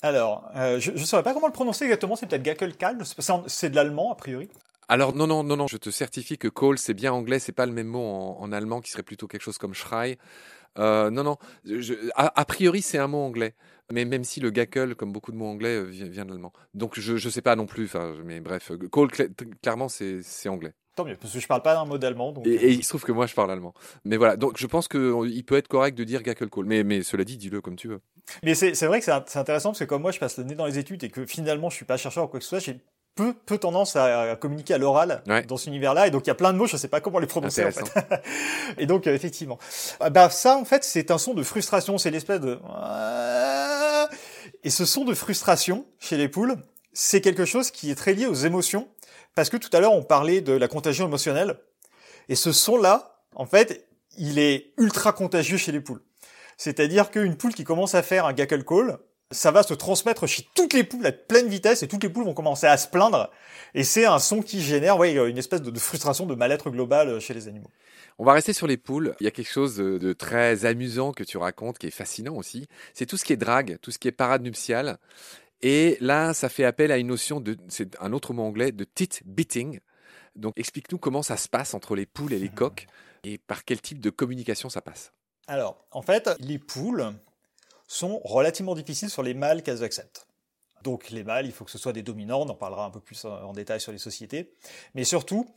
Alors, 0.03 0.47
euh, 0.55 0.79
je 0.79 0.91
ne 0.91 0.97
saurais 0.97 1.23
pas 1.23 1.33
comment 1.33 1.47
le 1.47 1.53
prononcer 1.53 1.85
exactement. 1.85 2.15
C'est 2.15 2.27
peut-être 2.27 2.43
gackle 2.43 2.75
call. 2.75 2.99
C'est 3.47 3.71
de 3.71 3.75
l'allemand 3.75 4.11
a 4.11 4.15
priori. 4.15 4.47
Alors 4.87 5.15
non 5.15 5.25
non 5.25 5.43
non 5.43 5.57
non, 5.57 5.65
je 5.65 5.77
te 5.77 5.89
certifie 5.89 6.37
que 6.37 6.47
call 6.47 6.77
c'est 6.77 6.93
bien 6.93 7.11
anglais, 7.11 7.39
c'est 7.39 7.51
pas 7.51 7.65
le 7.65 7.71
même 7.71 7.87
mot 7.87 8.05
en, 8.39 8.51
allemand 8.51 8.81
qui 8.81 8.91
serait 8.91 9.01
plutôt 9.01 9.27
quelque 9.27 9.41
chose 9.41 9.57
comme 9.57 9.73
schrei. 9.73 10.19
Euh, 10.77 11.09
non 11.09 11.23
non, 11.23 11.37
a, 12.15 12.45
priori 12.45 12.81
c'est 12.81 12.97
un 12.97 13.07
mot 13.07 13.19
anglais, 13.19 13.55
mais 13.91 14.05
même 14.05 14.23
si 14.23 14.39
le 14.39 14.49
gackle, 14.49 14.95
comme 14.95 15.13
beaucoup 15.13 15.31
de 15.31 15.37
mots 15.37 15.47
anglais, 15.47 15.83
vient, 15.85 16.07
vient 16.07 16.25
de 16.25 16.31
l'allemand. 16.31 16.53
Donc 16.73 16.99
je 16.99 17.13
ne 17.13 17.31
sais 17.31 17.41
pas 17.41 17.55
non 17.55 17.65
plus. 17.65 17.93
mais 18.23 18.39
bref, 18.39 18.71
call 18.91 19.09
clairement 19.61 19.89
c'est 19.89 20.49
anglais. 20.49 20.73
Tant 20.95 21.03
mieux, 21.03 21.17
parce 21.17 21.33
que 21.33 21.41
je 21.41 21.47
parle 21.47 21.61
pas 21.61 21.73
d'un 21.73 21.83
mot 21.83 21.97
d'allemand. 21.97 22.33
Et, 22.45 22.51
et, 22.51 22.71
il 22.71 22.83
se 22.83 22.87
trouve 22.87 23.03
que 23.03 23.11
moi, 23.11 23.25
je 23.25 23.33
parle 23.33 23.51
allemand. 23.51 23.73
Mais 24.05 24.15
voilà, 24.15 24.37
donc 24.37 24.57
je 24.57 24.65
pense 24.65 24.87
qu'il 24.87 25.43
peut 25.45 25.57
être 25.57 25.67
correct 25.67 25.97
de 25.97 26.05
dire 26.05 26.23
Gackelcall. 26.23 26.63
Mais, 26.63 26.85
mais 26.85 27.03
cela 27.03 27.25
dit, 27.25 27.35
dis-le 27.35 27.59
comme 27.59 27.75
tu 27.75 27.89
veux. 27.89 27.99
Mais 28.43 28.55
c'est 28.55 28.85
vrai 28.85 28.99
que 28.99 29.05
c'est 29.05 29.37
intéressant, 29.37 29.71
parce 29.71 29.79
que 29.79 29.83
comme 29.83 30.01
moi, 30.01 30.11
je 30.11 30.19
passe 30.19 30.37
le 30.37 30.45
nez 30.45 30.55
dans 30.55 30.65
les 30.65 30.79
études 30.79 31.03
et 31.03 31.09
que 31.09 31.25
finalement, 31.25 31.69
je 31.69 31.75
suis 31.75 31.85
pas 31.85 31.97
chercheur 31.97 32.23
ou 32.23 32.27
quoi 32.27 32.39
que 32.39 32.45
ce 32.45 32.49
soit, 32.49 32.59
j'ai 32.59 32.79
peu, 33.15 33.33
peu 33.33 33.57
tendance 33.57 33.95
à, 33.95 34.35
communiquer 34.35 34.73
à 34.73 34.77
l'oral 34.77 35.23
dans 35.47 35.57
cet 35.57 35.67
univers-là. 35.67 36.07
Et 36.07 36.11
donc, 36.11 36.25
il 36.25 36.27
y 36.27 36.31
a 36.31 36.35
plein 36.35 36.53
de 36.53 36.57
mots, 36.57 36.67
je 36.67 36.77
sais 36.77 36.87
pas 36.87 37.01
comment 37.01 37.19
les 37.19 37.27
prononcer. 37.27 37.65
En 37.65 37.71
fait. 37.71 38.23
et 38.77 38.85
donc, 38.85 39.07
euh, 39.07 39.15
effectivement. 39.15 39.57
Bah, 40.11 40.29
ça, 40.29 40.57
en 40.57 40.65
fait, 40.65 40.83
c'est 40.83 41.11
un 41.11 41.17
son 41.17 41.33
de 41.33 41.43
frustration. 41.43 41.97
C'est 41.97 42.11
l'espèce 42.11 42.41
de... 42.41 42.59
Et 44.63 44.69
ce 44.69 44.85
son 44.85 45.05
de 45.05 45.13
frustration 45.13 45.85
chez 45.99 46.17
les 46.17 46.27
poules, 46.27 46.57
c'est 46.93 47.21
quelque 47.21 47.45
chose 47.45 47.71
qui 47.71 47.91
est 47.91 47.95
très 47.95 48.13
lié 48.13 48.25
aux 48.25 48.33
émotions 48.33 48.87
parce 49.35 49.49
que 49.49 49.57
tout 49.57 49.69
à 49.73 49.79
l'heure, 49.79 49.93
on 49.93 50.03
parlait 50.03 50.41
de 50.41 50.53
la 50.53 50.67
contagion 50.67 51.05
émotionnelle. 51.05 51.59
Et 52.29 52.35
ce 52.35 52.51
son-là, 52.51 53.21
en 53.35 53.45
fait, 53.45 53.87
il 54.17 54.39
est 54.39 54.73
ultra 54.77 55.11
contagieux 55.11 55.57
chez 55.57 55.71
les 55.71 55.81
poules. 55.81 56.01
C'est-à-dire 56.57 57.11
qu'une 57.11 57.35
poule 57.35 57.53
qui 57.53 57.65
commence 57.65 57.95
à 57.95 58.01
faire 58.01 58.25
un 58.25 58.33
gackle 58.33 58.63
call, 58.63 58.97
ça 59.31 59.51
va 59.51 59.63
se 59.63 59.73
transmettre 59.73 60.27
chez 60.27 60.47
toutes 60.53 60.73
les 60.73 60.83
poules 60.83 61.05
à 61.05 61.11
pleine 61.11 61.47
vitesse 61.47 61.83
et 61.83 61.87
toutes 61.87 62.03
les 62.03 62.09
poules 62.09 62.25
vont 62.25 62.33
commencer 62.33 62.67
à 62.67 62.77
se 62.77 62.87
plaindre. 62.87 63.31
Et 63.73 63.83
c'est 63.83 64.05
un 64.05 64.19
son 64.19 64.41
qui 64.41 64.61
génère 64.61 64.97
ouais, 64.97 65.13
une 65.13 65.37
espèce 65.37 65.61
de, 65.61 65.79
frustration, 65.79 66.25
de 66.25 66.35
mal-être 66.35 66.69
global 66.69 67.19
chez 67.19 67.33
les 67.33 67.47
animaux. 67.47 67.69
On 68.17 68.23
va 68.23 68.33
rester 68.33 68.53
sur 68.53 68.67
les 68.67 68.77
poules. 68.77 69.15
Il 69.19 69.23
y 69.23 69.27
a 69.27 69.31
quelque 69.31 69.51
chose 69.51 69.75
de, 69.77 70.13
très 70.13 70.65
amusant 70.65 71.11
que 71.11 71.23
tu 71.23 71.37
racontes, 71.37 71.77
qui 71.77 71.87
est 71.87 71.91
fascinant 71.91 72.35
aussi. 72.35 72.67
C'est 72.93 73.05
tout 73.05 73.17
ce 73.17 73.25
qui 73.25 73.33
est 73.33 73.37
drague, 73.37 73.77
tout 73.81 73.91
ce 73.91 73.99
qui 73.99 74.07
est 74.07 74.13
parade 74.13 74.43
nuptiale. 74.43 74.97
Et 75.61 75.97
là, 75.99 76.33
ça 76.33 76.47
fait 76.47 76.63
appel 76.63 76.91
à 76.91 76.97
une 76.97 77.07
notion 77.07 77.41
de, 77.41 77.57
c'est 77.67 77.99
un 77.99 78.13
autre 78.13 78.33
mot 78.33 78.43
anglais, 78.43 78.71
de 78.71 78.83
tit 78.83 79.09
beating. 79.25 79.79
Donc, 80.35 80.53
explique-nous 80.57 80.97
comment 80.97 81.23
ça 81.23 81.37
se 81.37 81.49
passe 81.49 81.73
entre 81.73 81.95
les 81.95 82.05
poules 82.05 82.33
et 82.33 82.39
les 82.39 82.49
coqs 82.49 82.87
et 83.23 83.37
par 83.37 83.65
quel 83.65 83.81
type 83.81 83.99
de 83.99 84.09
communication 84.09 84.69
ça 84.69 84.81
passe. 84.81 85.11
Alors, 85.47 85.85
en 85.91 86.01
fait, 86.01 86.29
les 86.39 86.59
poules 86.59 87.13
sont 87.87 88.19
relativement 88.23 88.75
difficiles 88.75 89.09
sur 89.09 89.23
les 89.23 89.33
mâles 89.33 89.63
qu'elles 89.63 89.83
acceptent. 89.83 90.27
Donc 90.83 91.09
les 91.09 91.23
mâles, 91.23 91.47
il 91.47 91.51
faut 91.51 91.65
que 91.65 91.71
ce 91.71 91.79
soit 91.79 91.93
des 91.93 92.03
dominants, 92.03 92.41
on 92.41 92.49
en 92.49 92.55
parlera 92.55 92.85
un 92.85 92.91
peu 92.91 92.99
plus 92.99 93.25
en 93.25 93.53
détail 93.53 93.81
sur 93.81 93.91
les 93.91 93.97
sociétés. 93.97 94.53
Mais 94.93 95.03
surtout, 95.03 95.47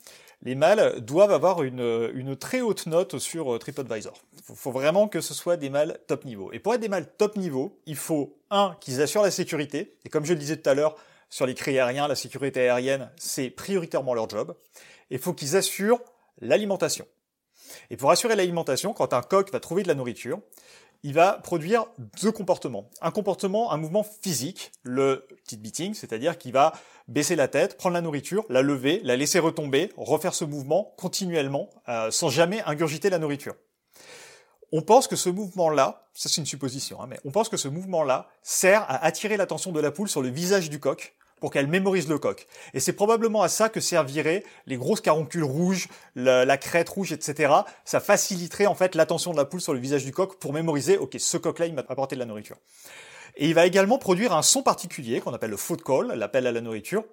les 0.43 0.55
mâles 0.55 1.01
doivent 1.01 1.33
avoir 1.33 1.63
une, 1.63 2.11
une 2.15 2.35
très 2.35 2.63
haute 2.63 2.87
note 2.87 3.19
sur 3.19 3.55
euh, 3.55 3.59
TripAdvisor. 3.59 4.15
Il 4.37 4.57
faut, 4.57 4.73
vraiment 4.73 5.07
que 5.07 5.21
ce 5.21 5.35
soit 5.35 5.59
des 5.59 5.69
mâles 5.69 5.99
top 6.07 6.25
niveau. 6.25 6.51
Et 6.53 6.61
pour 6.61 6.75
être 6.75 6.81
des 6.81 6.89
mâles 6.89 7.13
top 7.19 7.37
niveau, 7.37 7.79
il 7.85 7.97
faut, 7.97 8.39
un, 8.51 8.77
qu'ils 8.81 9.03
assurent 9.03 9.23
la 9.23 9.31
sécurité. 9.31 9.97
Et 10.07 10.09
comme 10.09 10.25
je 10.25 10.33
le 10.33 10.39
disais 10.39 10.57
tout 10.57 10.71
à 10.71 10.75
l'heure, 10.75 10.97
sur 11.29 11.45
les 11.45 11.55
cris 11.55 11.79
aériens, 11.79 12.09
la 12.09 12.15
sécurité 12.15 12.61
aérienne, 12.61 13.11
c'est 13.17 13.51
prioritairement 13.51 14.15
leur 14.15 14.31
job. 14.31 14.57
Il 15.11 15.19
faut 15.19 15.35
qu'ils 15.35 15.57
assurent 15.57 16.01
l'alimentation. 16.41 17.07
Et 17.91 17.97
pour 17.97 18.11
assurer 18.11 18.35
l'alimentation, 18.35 18.95
quand 18.95 19.13
un 19.13 19.21
coq 19.23 19.53
va 19.53 19.61
trouver 19.61 19.83
de 19.83 19.89
la 19.89 19.95
nourriture, 19.95 20.41
il 21.03 21.15
va 21.15 21.35
produire 21.35 21.87
deux 22.23 22.33
comportements. 22.33 22.91
Un 23.01 23.11
comportement, 23.11 23.73
un 23.73 23.77
mouvement 23.77 24.03
physique, 24.03 24.73
le 24.83 25.27
tit 25.47 25.57
beating, 25.57 25.95
c'est-à-dire 25.95 26.39
qu'il 26.39 26.53
va 26.53 26.73
baisser 27.07 27.37
la 27.37 27.49
tête, 27.49 27.77
prendre 27.77 27.95
la 27.95 28.01
nourriture, 28.01 28.45
la 28.49 28.63
lever, 28.63 29.01
la 29.05 29.17
laisser 29.17 29.39
retomber, 29.39 29.93
refaire 29.97 30.35
ce 30.35 30.45
mouvement 30.45 30.95
continuellement, 30.99 31.71
euh, 31.89 32.11
sans 32.11 32.29
jamais 32.29 32.63
ingurgiter 32.65 33.11
la 33.11 33.19
nourriture. 33.19 33.55
On 34.73 34.83
pense 34.83 35.09
que 35.09 35.17
ce 35.17 35.31
mouvement-là, 35.31 36.09
ça 36.13 36.29
c'est 36.29 36.41
une 36.41 36.47
supposition, 36.47 37.01
hein, 37.01 37.07
mais 37.09 37.19
on 37.25 37.31
pense 37.31 37.49
que 37.49 37.57
ce 37.57 37.69
mouvement-là 37.69 38.29
sert 38.43 38.83
à 38.83 39.03
attirer 39.05 39.37
l'attention 39.37 39.73
de 39.73 39.81
la 39.81 39.91
poule 39.91 40.09
sur 40.09 40.21
le 40.21 40.29
visage 40.29 40.69
du 40.69 40.79
coq 40.79 41.17
pour 41.41 41.51
qu'elle 41.51 41.67
mémorise 41.67 42.09
le 42.09 42.19
coq. 42.19 42.47
Et 42.75 42.81
c'est 42.81 42.93
probablement 42.93 43.43
à 43.43 43.49
ça 43.49 43.69
que 43.69 43.81
serviraient 43.81 44.45
les 44.67 44.77
grosses 44.77 45.01
caroncules 45.01 45.45
rouges, 45.45 45.89
la, 46.15 46.57
crête 46.57 46.89
rouge, 46.89 47.13
etc. 47.13 47.53
Ça 47.85 48.01
faciliterait 48.01 48.67
en 48.67 48.75
fait 48.75 48.95
l'attention 48.95 49.33
de 49.33 49.37
la 49.37 49.45
poule 49.45 49.61
sur 49.61 49.75
le 49.75 49.81
visage 49.81 50.05
du 50.05 50.13
coq 50.13 50.39
pour 50.39 50.53
mémoriser, 50.53 50.99
ok, 50.99 51.17
ce 51.19 51.37
coq-là, 51.37 51.67
il 51.67 51.75
m'a 51.75 51.83
apporté 51.89 52.15
de 52.17 52.21
la 52.21 52.27
nourriture. 52.27 52.57
Et 53.37 53.47
il 53.47 53.55
va 53.55 53.67
également 53.67 53.99
produire 53.99 54.33
un 54.33 54.43
son 54.43 54.63
particulier 54.63 55.21
qu'on 55.21 55.33
appelle 55.33 55.51
le 55.51 55.57
food 55.57 55.83
call, 55.83 56.13
l'appel 56.15 56.47
à 56.47 56.53
la 56.53 56.61
nourriture, 56.61 57.05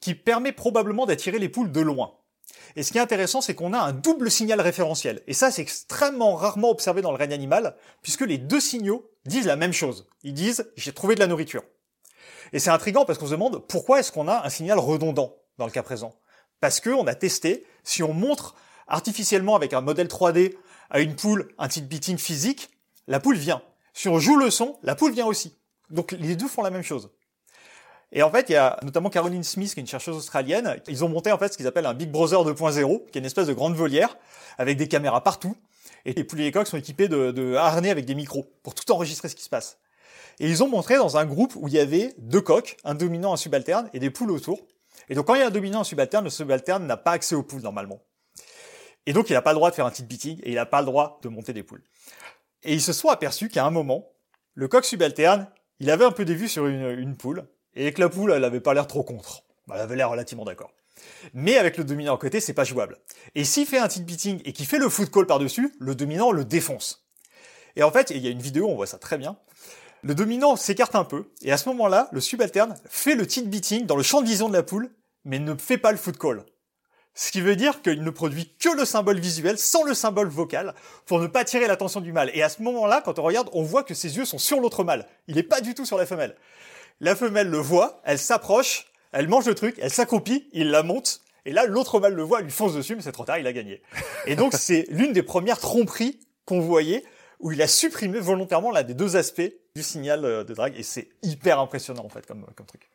qui 0.00 0.14
permet 0.14 0.52
probablement 0.52 1.06
d'attirer 1.06 1.38
les 1.38 1.48
poules 1.48 1.72
de 1.72 1.80
loin. 1.80 2.12
Et 2.76 2.82
ce 2.82 2.92
qui 2.92 2.98
est 2.98 3.02
intéressant, 3.02 3.40
c'est 3.40 3.54
qu'on 3.54 3.72
a 3.72 3.78
un 3.78 3.92
double 3.92 4.30
signal 4.30 4.60
référentiel. 4.60 5.22
Et 5.26 5.34
ça, 5.34 5.50
c'est 5.50 5.62
extrêmement 5.62 6.34
rarement 6.34 6.70
observé 6.70 7.02
dans 7.02 7.10
le 7.10 7.18
règne 7.18 7.32
animal, 7.32 7.76
puisque 8.02 8.22
les 8.22 8.38
deux 8.38 8.60
signaux 8.60 9.10
disent 9.26 9.46
la 9.46 9.56
même 9.56 9.72
chose. 9.72 10.06
Ils 10.22 10.34
disent, 10.34 10.70
j'ai 10.76 10.92
trouvé 10.92 11.14
de 11.14 11.20
la 11.20 11.26
nourriture. 11.26 11.62
Et 12.52 12.58
c'est 12.58 12.70
intriguant 12.70 13.04
parce 13.04 13.18
qu'on 13.18 13.26
se 13.26 13.32
demande 13.32 13.66
pourquoi 13.66 14.00
est-ce 14.00 14.12
qu'on 14.12 14.28
a 14.28 14.44
un 14.44 14.50
signal 14.50 14.78
redondant 14.78 15.34
dans 15.58 15.66
le 15.66 15.70
cas 15.70 15.82
présent. 15.82 16.14
Parce 16.60 16.80
qu'on 16.80 17.06
a 17.06 17.14
testé, 17.14 17.66
si 17.82 18.02
on 18.02 18.12
montre 18.12 18.54
artificiellement 18.86 19.56
avec 19.56 19.72
un 19.72 19.80
modèle 19.80 20.06
3D 20.06 20.54
à 20.90 21.00
une 21.00 21.16
poule 21.16 21.48
un 21.58 21.68
titre 21.68 21.88
beating 21.88 22.18
physique, 22.18 22.70
la 23.08 23.20
poule 23.20 23.36
vient. 23.36 23.62
Si 23.94 24.08
on 24.08 24.18
joue 24.18 24.36
le 24.36 24.50
son, 24.50 24.78
la 24.82 24.94
poule 24.94 25.12
vient 25.12 25.26
aussi. 25.26 25.56
Donc 25.90 26.12
les 26.12 26.36
deux 26.36 26.48
font 26.48 26.62
la 26.62 26.70
même 26.70 26.82
chose. 26.82 27.10
Et 28.14 28.22
en 28.22 28.30
fait, 28.30 28.50
il 28.50 28.52
y 28.52 28.56
a 28.56 28.78
notamment 28.82 29.08
Caroline 29.08 29.42
Smith, 29.42 29.72
qui 29.72 29.80
est 29.80 29.82
une 29.82 29.88
chercheuse 29.88 30.16
australienne. 30.16 30.76
Ils 30.86 31.02
ont 31.02 31.08
monté 31.08 31.32
en 31.32 31.38
fait 31.38 31.50
ce 31.50 31.56
qu'ils 31.56 31.66
appellent 31.66 31.86
un 31.86 31.94
Big 31.94 32.10
Brother 32.10 32.44
2.0, 32.44 33.10
qui 33.10 33.18
est 33.18 33.20
une 33.20 33.26
espèce 33.26 33.46
de 33.46 33.54
grande 33.54 33.74
volière 33.74 34.18
avec 34.58 34.76
des 34.76 34.86
caméras 34.86 35.22
partout. 35.22 35.56
Et 36.04 36.12
les 36.12 36.24
poules 36.24 36.40
et 36.40 36.44
les 36.44 36.52
coqs 36.52 36.66
sont 36.66 36.76
équipés 36.76 37.08
de 37.08 37.54
harnais 37.54 37.90
avec 37.90 38.04
des 38.04 38.14
micros 38.14 38.46
pour 38.62 38.74
tout 38.74 38.90
enregistrer 38.92 39.28
ce 39.28 39.34
qui 39.34 39.42
se 39.42 39.48
passe. 39.48 39.78
Et 40.42 40.48
ils 40.48 40.64
ont 40.64 40.68
montré 40.68 40.96
dans 40.96 41.16
un 41.16 41.24
groupe 41.24 41.54
où 41.54 41.68
il 41.68 41.74
y 41.74 41.78
avait 41.78 42.14
deux 42.18 42.40
coqs, 42.40 42.76
un 42.82 42.96
dominant, 42.96 43.32
un 43.32 43.36
subalterne, 43.36 43.88
et 43.94 44.00
des 44.00 44.10
poules 44.10 44.32
autour. 44.32 44.58
Et 45.08 45.14
donc 45.14 45.28
quand 45.28 45.36
il 45.36 45.38
y 45.38 45.42
a 45.42 45.46
un 45.46 45.50
dominant, 45.50 45.82
un 45.82 45.84
subalterne, 45.84 46.24
le 46.24 46.30
subalterne 46.30 46.84
n'a 46.84 46.96
pas 46.96 47.12
accès 47.12 47.36
aux 47.36 47.44
poules 47.44 47.62
normalement. 47.62 48.00
Et 49.06 49.12
donc 49.12 49.30
il 49.30 49.34
n'a 49.34 49.40
pas 49.42 49.52
le 49.52 49.56
droit 49.56 49.70
de 49.70 49.76
faire 49.76 49.86
un 49.86 49.90
petit 49.90 50.02
beating, 50.02 50.40
et 50.42 50.50
il 50.50 50.56
n'a 50.56 50.66
pas 50.66 50.80
le 50.80 50.86
droit 50.86 51.20
de 51.22 51.28
monter 51.28 51.52
des 51.52 51.62
poules. 51.62 51.84
Et 52.64 52.72
ils 52.72 52.82
se 52.82 52.92
sont 52.92 53.08
aperçus 53.08 53.50
qu'à 53.50 53.64
un 53.64 53.70
moment, 53.70 54.10
le 54.54 54.66
coq 54.66 54.84
subalterne, 54.84 55.46
il 55.78 55.92
avait 55.92 56.04
un 56.04 56.10
peu 56.10 56.24
des 56.24 56.34
vues 56.34 56.48
sur 56.48 56.66
une, 56.66 57.16
poule, 57.16 57.46
et 57.74 57.92
que 57.92 58.00
la 58.00 58.08
poule, 58.08 58.32
elle 58.32 58.44
avait 58.44 58.60
pas 58.60 58.74
l'air 58.74 58.88
trop 58.88 59.04
contre. 59.04 59.44
Elle 59.72 59.80
avait 59.80 59.94
l'air 59.94 60.10
relativement 60.10 60.44
d'accord. 60.44 60.72
Mais 61.34 61.56
avec 61.56 61.76
le 61.76 61.84
dominant 61.84 62.16
à 62.16 62.18
côté, 62.18 62.40
c'est 62.40 62.52
pas 62.52 62.64
jouable. 62.64 62.98
Et 63.36 63.44
s'il 63.44 63.66
fait 63.66 63.78
un 63.78 63.86
tilt 63.86 64.04
beating 64.04 64.42
et 64.44 64.52
qu'il 64.52 64.66
fait 64.66 64.78
le 64.78 64.88
foot 64.88 65.08
call 65.08 65.26
par-dessus, 65.26 65.72
le 65.78 65.94
dominant 65.94 66.32
le 66.32 66.44
défonce. 66.44 67.06
Et 67.76 67.84
en 67.84 67.92
fait, 67.92 68.10
il 68.10 68.18
y 68.18 68.26
a 68.26 68.30
une 68.30 68.42
vidéo, 68.42 68.68
on 68.68 68.74
voit 68.74 68.88
ça 68.88 68.98
très 68.98 69.18
bien. 69.18 69.38
Le 70.02 70.14
dominant 70.14 70.56
s'écarte 70.56 70.96
un 70.96 71.04
peu, 71.04 71.30
et 71.42 71.52
à 71.52 71.56
ce 71.56 71.68
moment-là, 71.68 72.08
le 72.10 72.20
subalterne 72.20 72.76
fait 72.88 73.14
le 73.14 73.26
tilt 73.26 73.48
beating 73.48 73.86
dans 73.86 73.96
le 73.96 74.02
champ 74.02 74.20
de 74.20 74.26
vision 74.26 74.48
de 74.48 74.54
la 74.54 74.64
poule, 74.64 74.90
mais 75.24 75.38
ne 75.38 75.54
fait 75.54 75.78
pas 75.78 75.92
le 75.92 75.98
foot 75.98 76.18
call. 76.18 76.44
Ce 77.14 77.30
qui 77.30 77.40
veut 77.40 77.56
dire 77.56 77.82
qu'il 77.82 78.02
ne 78.02 78.10
produit 78.10 78.56
que 78.58 78.70
le 78.70 78.84
symbole 78.84 79.20
visuel 79.20 79.58
sans 79.58 79.84
le 79.84 79.94
symbole 79.94 80.28
vocal 80.28 80.74
pour 81.06 81.20
ne 81.20 81.26
pas 81.26 81.40
attirer 81.40 81.68
l'attention 81.68 82.00
du 82.00 82.12
mâle. 82.12 82.30
Et 82.34 82.42
à 82.42 82.48
ce 82.48 82.62
moment-là, 82.62 83.02
quand 83.04 83.18
on 83.18 83.22
regarde, 83.22 83.50
on 83.52 83.62
voit 83.62 83.84
que 83.84 83.94
ses 83.94 84.16
yeux 84.16 84.24
sont 84.24 84.38
sur 84.38 84.60
l'autre 84.60 84.82
mâle. 84.82 85.06
Il 85.28 85.36
n'est 85.36 85.42
pas 85.42 85.60
du 85.60 85.74
tout 85.74 85.84
sur 85.84 85.98
la 85.98 86.06
femelle. 86.06 86.36
La 87.00 87.14
femelle 87.14 87.48
le 87.48 87.58
voit, 87.58 88.00
elle 88.04 88.18
s'approche, 88.18 88.86
elle 89.12 89.28
mange 89.28 89.46
le 89.46 89.54
truc, 89.54 89.76
elle 89.80 89.90
s'accroupit, 89.90 90.48
il 90.52 90.70
la 90.70 90.82
monte, 90.82 91.20
et 91.44 91.52
là, 91.52 91.66
l'autre 91.66 92.00
mâle 92.00 92.14
le 92.14 92.22
voit, 92.22 92.40
lui 92.40 92.50
fonce 92.50 92.74
dessus, 92.74 92.96
mais 92.96 93.02
c'est 93.02 93.12
trop 93.12 93.24
tard, 93.24 93.38
il 93.38 93.46
a 93.46 93.52
gagné. 93.52 93.82
Et 94.26 94.36
donc, 94.36 94.54
c'est 94.54 94.86
l'une 94.88 95.12
des 95.12 95.22
premières 95.22 95.58
tromperies 95.58 96.20
qu'on 96.44 96.60
voyait 96.60 97.04
où 97.42 97.52
il 97.52 97.60
a 97.60 97.66
supprimé 97.66 98.20
volontairement 98.20 98.70
l'un 98.70 98.84
des 98.84 98.94
deux 98.94 99.16
aspects 99.16 99.52
du 99.76 99.82
signal 99.82 100.24
euh, 100.24 100.44
de 100.44 100.54
drague 100.54 100.74
et 100.78 100.82
c'est 100.82 101.08
hyper 101.22 101.58
impressionnant 101.58 102.04
en 102.04 102.08
fait 102.08 102.24
comme, 102.24 102.46
truc. 102.66 102.88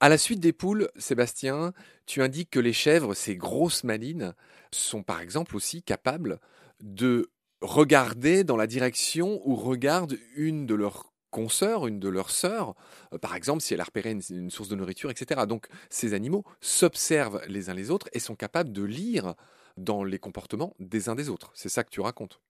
À 0.00 0.08
la 0.08 0.18
suite 0.18 0.38
des 0.38 0.52
poules, 0.52 0.88
Sébastien, 0.96 1.72
tu 2.06 2.22
indiques 2.22 2.50
que 2.50 2.60
les 2.60 2.72
chèvres, 2.72 3.14
ces 3.14 3.34
grosses 3.34 3.82
malines, 3.82 4.34
sont 4.70 5.02
par 5.02 5.20
exemple 5.20 5.56
aussi 5.56 5.82
capables 5.82 6.38
de 6.80 7.30
regarder 7.62 8.44
dans 8.44 8.56
la 8.56 8.68
direction 8.68 9.40
où 9.44 9.56
regarde 9.56 10.16
une 10.36 10.66
de 10.66 10.74
leurs 10.74 11.12
consoeurs, 11.30 11.86
une 11.86 11.98
de 11.98 12.08
leurs 12.08 12.30
sœurs, 12.30 12.74
euh, 13.12 13.18
par 13.18 13.34
exemple 13.34 13.62
si 13.62 13.74
elle 13.74 13.80
a 13.80 13.84
repéré 13.84 14.10
une, 14.10 14.50
source 14.50 14.68
de 14.68 14.76
nourriture, 14.76 15.10
etc. 15.10 15.42
Donc 15.48 15.66
ces 15.90 16.14
animaux 16.14 16.44
s'observent 16.60 17.40
les 17.48 17.70
uns 17.70 17.74
les 17.74 17.90
autres 17.90 18.08
et 18.12 18.20
sont 18.20 18.36
capables 18.36 18.72
de 18.72 18.82
lire 18.82 19.34
dans 19.76 20.04
les 20.04 20.18
comportements 20.18 20.74
des 20.78 21.08
uns 21.08 21.14
des 21.14 21.28
autres. 21.28 21.50
C'est 21.54 21.68
ça 21.68 21.84
que 21.84 21.90
tu 21.90 22.00
racontes. 22.00 22.40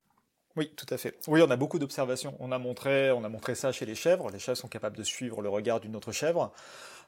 Oui, 0.58 0.72
tout 0.74 0.92
à 0.92 0.98
fait. 0.98 1.14
Oui, 1.28 1.40
on 1.40 1.50
a 1.52 1.56
beaucoup 1.56 1.78
d'observations. 1.78 2.34
On 2.40 2.50
a 2.50 2.58
montré, 2.58 3.12
on 3.12 3.22
a 3.22 3.28
montré 3.28 3.54
ça 3.54 3.70
chez 3.70 3.86
les 3.86 3.94
chèvres. 3.94 4.28
Les 4.32 4.40
chèvres 4.40 4.58
sont 4.58 4.66
capables 4.66 4.96
de 4.96 5.04
suivre 5.04 5.40
le 5.40 5.48
regard 5.48 5.78
d'une 5.78 5.94
autre 5.94 6.10
chèvre. 6.10 6.52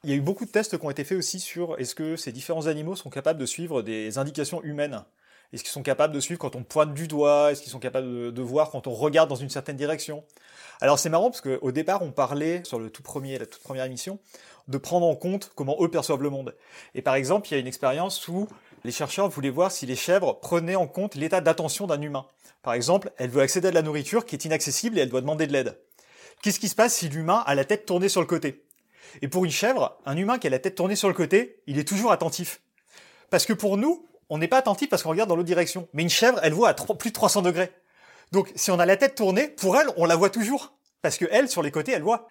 Il 0.05 0.11
y 0.11 0.13
a 0.13 0.17
eu 0.17 0.21
beaucoup 0.21 0.45
de 0.45 0.53
tests 0.53 0.79
qui 0.79 0.87
ont 0.87 0.91
été 0.91 1.03
faits 1.03 1.19
aussi 1.19 1.41
sur 1.41 1.77
est-ce 1.81 1.97
que 1.97 2.15
ces 2.15 2.31
différents 2.31 2.69
animaux 2.69 2.95
sont 2.95 3.11
capables 3.11 3.41
de 3.41 3.47
suivre 3.47 3.83
des 3.83 4.19
indications 4.19 4.63
humaines? 4.63 5.03
Est-ce 5.53 5.65
qu'ils 5.65 5.73
sont 5.73 5.83
capables 5.83 6.15
de 6.15 6.21
suivre 6.21 6.39
quand 6.39 6.55
on 6.55 6.63
pointe 6.63 6.95
du 6.95 7.09
doigt? 7.09 7.51
Est-ce 7.51 7.61
qu'ils 7.61 7.73
sont 7.73 7.81
capables 7.81 8.33
de, 8.33 8.43
voir 8.43 8.71
quand 8.71 8.87
on 8.87 8.95
regarde 8.95 9.29
dans 9.29 9.35
une 9.35 9.51
certaine 9.51 9.77
direction? 9.77 10.23
Alors 10.81 11.01
c'est 11.01 11.09
marrant 11.09 11.29
parce 11.29 11.41
qu'au 11.41 11.73
départ 11.73 12.03
on 12.03 12.13
parlait 12.13 12.63
sur 12.65 12.79
le 12.79 12.89
tout 12.89 13.03
premier, 13.03 13.37
la 13.37 13.47
toute 13.47 13.63
première 13.63 13.85
émission, 13.85 14.21
de 14.69 14.79
prendre 14.79 15.07
en 15.07 15.17
compte 15.17 15.51
comment 15.57 15.77
eux 15.81 15.91
perçoivent 15.91 16.23
le 16.23 16.31
monde. 16.31 16.55
Et 16.95 17.03
par 17.03 17.17
exemple, 17.17 17.49
il 17.49 17.55
y 17.55 17.57
a 17.57 17.59
une 17.59 17.67
expérience 17.67 18.29
où 18.29 18.47
les 18.85 18.93
chercheurs 18.93 19.29
voulaient 19.29 19.51
voir 19.51 19.73
si 19.73 19.87
les 19.87 19.97
chèvres 19.97 20.41
prenaient 20.41 20.77
en 20.77 20.87
compte 20.87 21.15
l'état 21.15 21.41
d'attention 21.41 21.87
d'un 21.87 22.01
humain. 22.01 22.27
Par 22.63 22.75
exemple, 22.75 23.11
elle 23.17 23.31
veut 23.31 23.43
accéder 23.43 23.69
à 23.69 23.71
de 23.71 23.75
la 23.75 23.83
nourriture 23.83 24.25
qui 24.25 24.35
est 24.35 24.45
inaccessible 24.45 24.99
et 24.99 25.03
elle 25.03 25.09
doit 25.09 25.21
demander 25.21 25.47
de 25.47 25.53
l'aide. 25.53 25.79
Qu'est-ce 26.43 26.61
qui 26.61 26.69
se 26.69 26.75
passe 26.75 26.95
si 26.95 27.09
l'humain 27.09 27.43
a 27.47 27.55
la 27.55 27.65
tête 27.65 27.87
tournée 27.87 28.09
sur 28.09 28.21
le 28.21 28.27
côté? 28.27 28.65
Et 29.23 29.29
pour 29.29 29.45
une 29.45 29.51
chèvre, 29.51 29.99
un 30.07 30.17
humain 30.17 30.39
qui 30.39 30.47
a 30.47 30.51
la 30.51 30.59
tête 30.59 30.75
tournée 30.75 30.97
sur 30.97 31.09
le 31.09 31.15
côté, 31.15 31.63
il 31.67 31.79
est 31.79 31.89
toujours 31.89 32.13
attentif. 32.13 32.63
Parce 33.31 33.47
que 33.47 33.53
pour 33.53 33.77
nous, 33.77 34.07
on 34.29 34.39
n'est 34.39 34.49
pas 34.49 34.59
attentif 34.59 34.89
parce 34.89 35.03
qu'on 35.03 35.11
regarde 35.11 35.29
dans 35.29 35.37
l'autre 35.37 35.47
direction. 35.47 35.89
Mais 35.93 36.03
une 36.03 36.11
chèvre, 36.11 36.39
elle 36.43 36.53
voit 36.53 36.69
à 36.69 36.75
plus 36.75 37.11
de 37.11 37.15
300 37.15 37.43
degrés. 37.43 37.71
Donc 38.33 38.53
si 38.55 38.71
on 38.71 38.79
a 38.79 38.87
la 38.87 38.97
tête 38.97 39.17
tournée, 39.17 39.49
pour 39.49 39.77
elle, 39.77 39.89
on 39.97 40.07
la 40.07 40.17
voit 40.17 40.31
toujours. 40.31 40.75
Parce 41.03 41.19
que 41.19 41.27
elle, 41.31 41.49
sur 41.49 41.63
les 41.63 41.71
côtés, 41.71 41.93
elle 41.93 42.03
voit. 42.03 42.29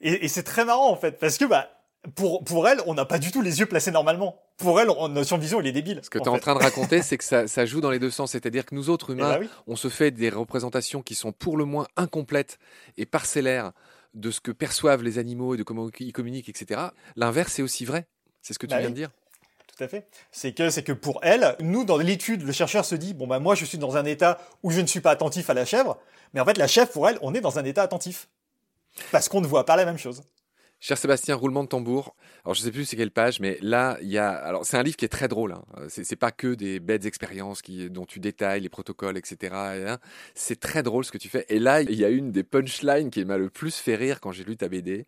Et, 0.00 0.24
et 0.24 0.28
c'est 0.28 0.42
très 0.42 0.64
marrant 0.64 0.90
en 0.90 0.96
fait, 0.96 1.18
parce 1.18 1.38
que 1.38 1.44
bah 1.44 1.77
pour, 2.14 2.44
pour 2.44 2.68
elle, 2.68 2.80
on 2.86 2.94
n'a 2.94 3.04
pas 3.04 3.18
du 3.18 3.30
tout 3.30 3.42
les 3.42 3.60
yeux 3.60 3.66
placés 3.66 3.90
normalement. 3.90 4.40
Pour 4.56 4.80
elle, 4.80 4.88
champ 5.24 5.36
de 5.36 5.42
vision, 5.42 5.60
il 5.60 5.66
est 5.66 5.72
débile. 5.72 6.00
Ce 6.02 6.10
que 6.10 6.18
tu 6.18 6.24
es 6.24 6.28
en, 6.28 6.38
train 6.38 6.54
de 6.54 6.62
raconter, 6.62 7.02
c'est 7.02 7.16
que 7.16 7.24
ça, 7.24 7.46
ça, 7.46 7.64
joue 7.64 7.80
dans 7.80 7.90
les 7.90 7.98
deux 7.98 8.10
sens. 8.10 8.32
C'est-à-dire 8.32 8.66
que 8.66 8.74
nous 8.74 8.90
autres 8.90 9.10
eh 9.10 9.12
humains, 9.14 9.38
ben 9.38 9.48
on 9.66 9.76
se 9.76 9.88
fait 9.88 10.10
des 10.10 10.30
représentations 10.30 11.02
qui 11.02 11.14
sont 11.14 11.32
pour 11.32 11.56
le 11.56 11.64
moins 11.64 11.86
incomplètes 11.96 12.58
et 12.96 13.06
parcellaires 13.06 13.72
de 14.14 14.30
ce 14.30 14.40
que 14.40 14.50
perçoivent 14.50 15.02
les 15.02 15.18
animaux 15.18 15.54
et 15.54 15.56
de 15.56 15.62
comment 15.62 15.88
ils 16.00 16.12
communiquent, 16.12 16.48
etc. 16.48 16.80
L'inverse 17.16 17.58
est 17.58 17.62
aussi 17.62 17.84
vrai. 17.84 18.06
C'est 18.42 18.54
ce 18.54 18.58
que 18.58 18.66
tu 18.66 18.74
bah 18.74 18.80
viens 18.80 18.90
de 18.90 18.94
dire. 18.94 19.10
Tout 19.76 19.84
à 19.84 19.88
fait. 19.88 20.08
C'est 20.32 20.52
que, 20.52 20.70
c'est 20.70 20.82
que 20.82 20.92
pour 20.92 21.20
elle, 21.22 21.54
nous, 21.60 21.84
dans 21.84 21.98
l'étude, 21.98 22.42
le 22.42 22.52
chercheur 22.52 22.84
se 22.84 22.94
dit, 22.94 23.14
bon, 23.14 23.26
bah, 23.26 23.38
moi, 23.38 23.54
je 23.54 23.64
suis 23.64 23.78
dans 23.78 23.96
un 23.96 24.04
état 24.04 24.38
où 24.62 24.70
je 24.70 24.80
ne 24.80 24.86
suis 24.86 25.00
pas 25.00 25.10
attentif 25.10 25.50
à 25.50 25.54
la 25.54 25.64
chèvre. 25.64 25.98
Mais 26.34 26.40
en 26.40 26.44
fait, 26.44 26.58
la 26.58 26.66
chèvre, 26.66 26.90
pour 26.90 27.08
elle, 27.08 27.18
on 27.22 27.34
est 27.34 27.40
dans 27.40 27.58
un 27.58 27.64
état 27.64 27.82
attentif. 27.82 28.28
Parce 29.12 29.28
qu'on 29.28 29.40
ne 29.40 29.46
voit 29.46 29.64
pas 29.64 29.76
la 29.76 29.84
même 29.84 29.98
chose. 29.98 30.22
Cher 30.80 30.96
Sébastien, 30.96 31.34
roulement 31.34 31.64
de 31.64 31.68
tambour. 31.68 32.14
Alors 32.44 32.54
je 32.54 32.60
sais 32.60 32.70
plus 32.70 32.84
c'est 32.84 32.96
quelle 32.96 33.10
page, 33.10 33.40
mais 33.40 33.58
là 33.62 33.98
il 34.00 34.08
y 34.08 34.18
a. 34.18 34.30
Alors 34.30 34.64
c'est 34.64 34.76
un 34.76 34.82
livre 34.82 34.96
qui 34.96 35.04
est 35.04 35.08
très 35.08 35.26
drôle. 35.26 35.52
Hein. 35.52 35.64
C'est 35.88 36.16
pas 36.16 36.30
que 36.30 36.54
des 36.54 36.78
bêtes 36.78 37.04
expériences 37.04 37.62
qui 37.62 37.90
dont 37.90 38.06
tu 38.06 38.20
détailles 38.20 38.60
les 38.60 38.68
protocoles, 38.68 39.18
etc. 39.18 39.96
C'est 40.34 40.60
très 40.60 40.84
drôle 40.84 41.04
ce 41.04 41.10
que 41.10 41.18
tu 41.18 41.28
fais. 41.28 41.46
Et 41.48 41.58
là 41.58 41.82
il 41.82 41.94
y 41.94 42.04
a 42.04 42.10
une 42.10 42.30
des 42.30 42.44
punchlines 42.44 43.10
qui 43.10 43.24
m'a 43.24 43.38
le 43.38 43.50
plus 43.50 43.76
fait 43.76 43.96
rire 43.96 44.20
quand 44.20 44.30
j'ai 44.30 44.44
lu 44.44 44.56
ta 44.56 44.68
BD, 44.68 45.06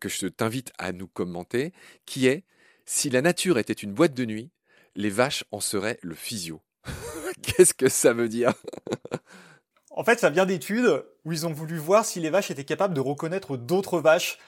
que 0.00 0.08
je 0.08 0.26
t'invite 0.28 0.72
à 0.78 0.92
nous 0.92 1.08
commenter, 1.08 1.72
qui 2.06 2.28
est 2.28 2.44
si 2.86 3.10
la 3.10 3.20
nature 3.20 3.58
était 3.58 3.72
une 3.72 3.92
boîte 3.92 4.14
de 4.14 4.24
nuit, 4.24 4.50
les 4.94 5.10
vaches 5.10 5.44
en 5.50 5.60
seraient 5.60 5.98
le 6.02 6.14
physio. 6.14 6.60
Qu'est-ce 7.42 7.74
que 7.74 7.88
ça 7.88 8.12
veut 8.12 8.28
dire? 8.28 8.52
En 9.90 10.04
fait, 10.04 10.20
ça 10.20 10.30
vient 10.30 10.46
d'études 10.46 11.04
où 11.24 11.32
ils 11.32 11.46
ont 11.46 11.52
voulu 11.52 11.76
voir 11.76 12.04
si 12.04 12.20
les 12.20 12.30
vaches 12.30 12.50
étaient 12.50 12.64
capables 12.64 12.94
de 12.94 13.00
reconnaître 13.00 13.56
d'autres 13.56 14.00
vaches 14.00 14.38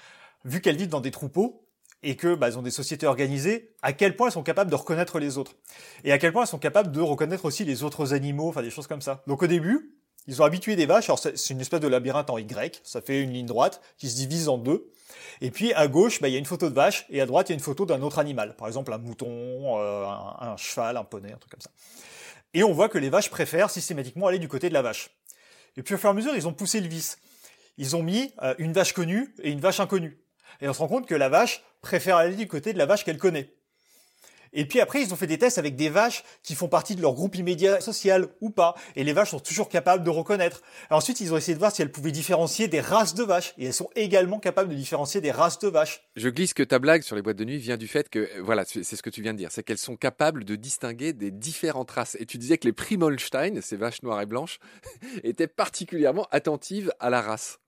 vu 0.44 0.60
qu'elles 0.60 0.76
vivent 0.76 0.88
dans 0.88 1.00
des 1.00 1.10
troupeaux, 1.10 1.62
et 2.02 2.16
que 2.16 2.34
bah, 2.34 2.48
elles 2.48 2.58
ont 2.58 2.62
des 2.62 2.70
sociétés 2.70 3.06
organisées, 3.06 3.70
à 3.80 3.92
quel 3.92 4.16
point 4.16 4.26
elles 4.26 4.32
sont 4.32 4.42
capables 4.42 4.70
de 4.70 4.76
reconnaître 4.76 5.18
les 5.18 5.38
autres. 5.38 5.54
Et 6.04 6.12
à 6.12 6.18
quel 6.18 6.32
point 6.32 6.42
elles 6.42 6.48
sont 6.48 6.58
capables 6.58 6.90
de 6.90 7.00
reconnaître 7.00 7.44
aussi 7.44 7.64
les 7.64 7.82
autres 7.84 8.12
animaux, 8.12 8.48
enfin 8.48 8.62
des 8.62 8.70
choses 8.70 8.86
comme 8.86 9.02
ça. 9.02 9.22
Donc 9.26 9.42
au 9.42 9.46
début, 9.46 9.94
ils 10.26 10.40
ont 10.40 10.44
habitué 10.44 10.76
des 10.76 10.86
vaches, 10.86 11.08
alors 11.08 11.18
c'est 11.18 11.50
une 11.50 11.60
espèce 11.60 11.80
de 11.80 11.88
labyrinthe 11.88 12.30
en 12.30 12.38
Y, 12.38 12.80
ça 12.84 13.00
fait 13.00 13.20
une 13.20 13.32
ligne 13.32 13.46
droite 13.46 13.80
qui 13.98 14.08
se 14.08 14.16
divise 14.16 14.48
en 14.48 14.58
deux. 14.58 14.90
Et 15.40 15.50
puis 15.50 15.72
à 15.74 15.88
gauche, 15.88 16.20
bah, 16.20 16.28
il 16.28 16.32
y 16.32 16.36
a 16.36 16.38
une 16.38 16.44
photo 16.44 16.68
de 16.68 16.74
vache, 16.74 17.06
et 17.10 17.20
à 17.20 17.26
droite, 17.26 17.48
il 17.48 17.52
y 17.52 17.54
a 17.54 17.58
une 17.58 17.62
photo 17.62 17.86
d'un 17.86 18.02
autre 18.02 18.18
animal, 18.18 18.56
par 18.56 18.68
exemple 18.68 18.92
un 18.92 18.98
mouton, 18.98 19.78
euh, 19.78 20.06
un, 20.06 20.56
cheval, 20.56 20.96
un 20.96 21.04
poney, 21.04 21.32
un 21.32 21.36
truc 21.36 21.52
comme 21.52 21.60
ça. 21.60 21.70
Et 22.54 22.62
on 22.64 22.72
voit 22.72 22.88
que 22.88 22.98
les 22.98 23.10
vaches 23.10 23.30
préfèrent 23.30 23.70
systématiquement 23.70 24.26
aller 24.26 24.38
du 24.38 24.48
côté 24.48 24.68
de 24.68 24.74
la 24.74 24.82
vache. 24.82 25.10
Et 25.76 25.82
puis 25.82 25.94
au 25.94 25.98
fur 25.98 26.10
et 26.10 26.12
à 26.12 26.14
mesure, 26.14 26.34
ils 26.36 26.46
ont 26.46 26.52
poussé 26.52 26.80
le 26.80 26.88
vice. 26.88 27.18
Ils 27.78 27.96
ont 27.96 28.02
mis 28.02 28.32
euh, 28.42 28.54
une 28.58 28.72
vache 28.72 28.92
connue 28.92 29.34
et 29.42 29.50
une 29.50 29.60
vache 29.60 29.80
inconnue. 29.80 30.21
Et 30.60 30.68
on 30.68 30.72
se 30.72 30.78
rend 30.78 30.88
compte 30.88 31.06
que 31.06 31.14
la 31.14 31.28
vache 31.28 31.62
préfère 31.80 32.16
aller 32.16 32.36
du 32.36 32.48
côté 32.48 32.72
de 32.72 32.78
la 32.78 32.86
vache 32.86 33.04
qu'elle 33.04 33.18
connaît. 33.18 33.52
Et 34.54 34.66
puis 34.66 34.80
après, 34.80 35.00
ils 35.00 35.12
ont 35.12 35.16
fait 35.16 35.26
des 35.26 35.38
tests 35.38 35.58
avec 35.58 35.76
des 35.76 35.88
vaches 35.88 36.24
qui 36.42 36.54
font 36.54 36.68
partie 36.68 36.94
de 36.94 37.00
leur 37.00 37.14
groupe 37.14 37.34
immédiat 37.36 37.80
social 37.80 38.28
ou 38.40 38.50
pas. 38.50 38.74
Et 38.96 39.04
les 39.04 39.12
vaches 39.12 39.30
sont 39.30 39.40
toujours 39.40 39.68
capables 39.68 40.04
de 40.04 40.10
reconnaître. 40.10 40.62
ensuite, 40.90 41.20
ils 41.20 41.32
ont 41.32 41.38
essayé 41.38 41.54
de 41.54 41.58
voir 41.58 41.72
si 41.72 41.80
elles 41.80 41.90
pouvaient 41.90 42.12
différencier 42.12 42.68
des 42.68 42.80
races 42.80 43.14
de 43.14 43.22
vaches. 43.22 43.54
Et 43.56 43.66
elles 43.66 43.72
sont 43.72 43.88
également 43.96 44.38
capables 44.40 44.68
de 44.68 44.74
différencier 44.74 45.20
des 45.20 45.30
races 45.30 45.58
de 45.58 45.68
vaches. 45.68 46.02
Je 46.16 46.28
glisse 46.28 46.52
que 46.52 46.62
ta 46.62 46.78
blague 46.78 47.02
sur 47.02 47.16
les 47.16 47.22
boîtes 47.22 47.36
de 47.36 47.44
nuit 47.44 47.56
vient 47.56 47.78
du 47.78 47.88
fait 47.88 48.10
que, 48.10 48.28
voilà, 48.42 48.64
c'est 48.66 48.84
ce 48.84 49.02
que 49.02 49.10
tu 49.10 49.22
viens 49.22 49.32
de 49.32 49.38
dire, 49.38 49.50
c'est 49.50 49.62
qu'elles 49.62 49.78
sont 49.78 49.96
capables 49.96 50.44
de 50.44 50.56
distinguer 50.56 51.14
des 51.14 51.30
différentes 51.30 51.90
races. 51.90 52.16
Et 52.20 52.26
tu 52.26 52.36
disais 52.36 52.58
que 52.58 52.66
les 52.66 52.72
Primolstein, 52.72 53.60
ces 53.62 53.76
vaches 53.76 54.02
noires 54.02 54.20
et 54.20 54.26
blanches, 54.26 54.58
étaient 55.24 55.48
particulièrement 55.48 56.26
attentives 56.30 56.92
à 57.00 57.08
la 57.08 57.22
race. 57.22 57.58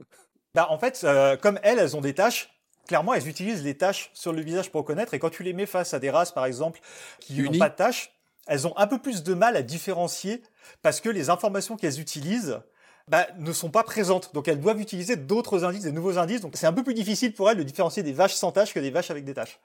Bah, 0.55 0.67
en 0.71 0.79
fait, 0.79 1.01
euh, 1.05 1.37
comme 1.37 1.59
elles, 1.63 1.79
elles 1.79 1.97
ont 1.97 2.01
des 2.03 2.15
tâches 2.15 2.51
clairement, 2.87 3.15
elles 3.15 3.29
utilisent 3.29 3.63
les 3.63 3.77
tâches 3.77 4.11
sur 4.15 4.33
le 4.33 4.43
visage 4.43 4.71
pour 4.71 4.83
reconnaître. 4.83 5.15
Et 5.15 5.19
quand 5.19 5.31
tu 5.31 5.43
les 5.43 5.53
mets 5.53 5.67
face 5.67 5.95
à 5.95 5.99
des 5.99 6.11
races, 6.11 6.33
par 6.33 6.47
exemple, 6.47 6.81
qui 7.21 7.41
n'ont 7.41 7.59
pas 7.59 7.69
de 7.69 7.77
tâches, 7.77 8.13
elles 8.47 8.67
ont 8.67 8.77
un 8.77 8.87
peu 8.87 8.99
plus 8.99 9.23
de 9.23 9.35
mal 9.35 9.57
à 9.57 9.63
différencier 9.63 10.43
parce 10.83 11.01
que 11.01 11.09
les 11.09 11.31
informations 11.31 11.77
qu'elles 11.77 12.01
utilisent 12.01 12.61
bah, 13.09 13.27
ne 13.39 13.53
sont 13.53 13.71
pas 13.71 13.83
présentes. 13.83 14.35
Donc 14.35 14.49
elles 14.49 14.61
doivent 14.61 14.81
utiliser 14.81 15.17
d'autres 15.17 15.65
indices, 15.65 15.83
des 15.83 15.93
nouveaux 15.93 16.19
indices. 16.19 16.41
Donc 16.41 16.57
c'est 16.57 16.67
un 16.67 16.73
peu 16.73 16.83
plus 16.83 16.95
difficile 16.95 17.33
pour 17.33 17.51
elles 17.51 17.57
de 17.57 17.63
différencier 17.63 18.03
des 18.03 18.13
vaches 18.13 18.35
sans 18.35 18.53
tâches 18.53 18.75
que 18.75 18.81
des 18.81 18.91
vaches 18.91 19.11
avec 19.11 19.25
des 19.25 19.35
tâches. 19.35 19.59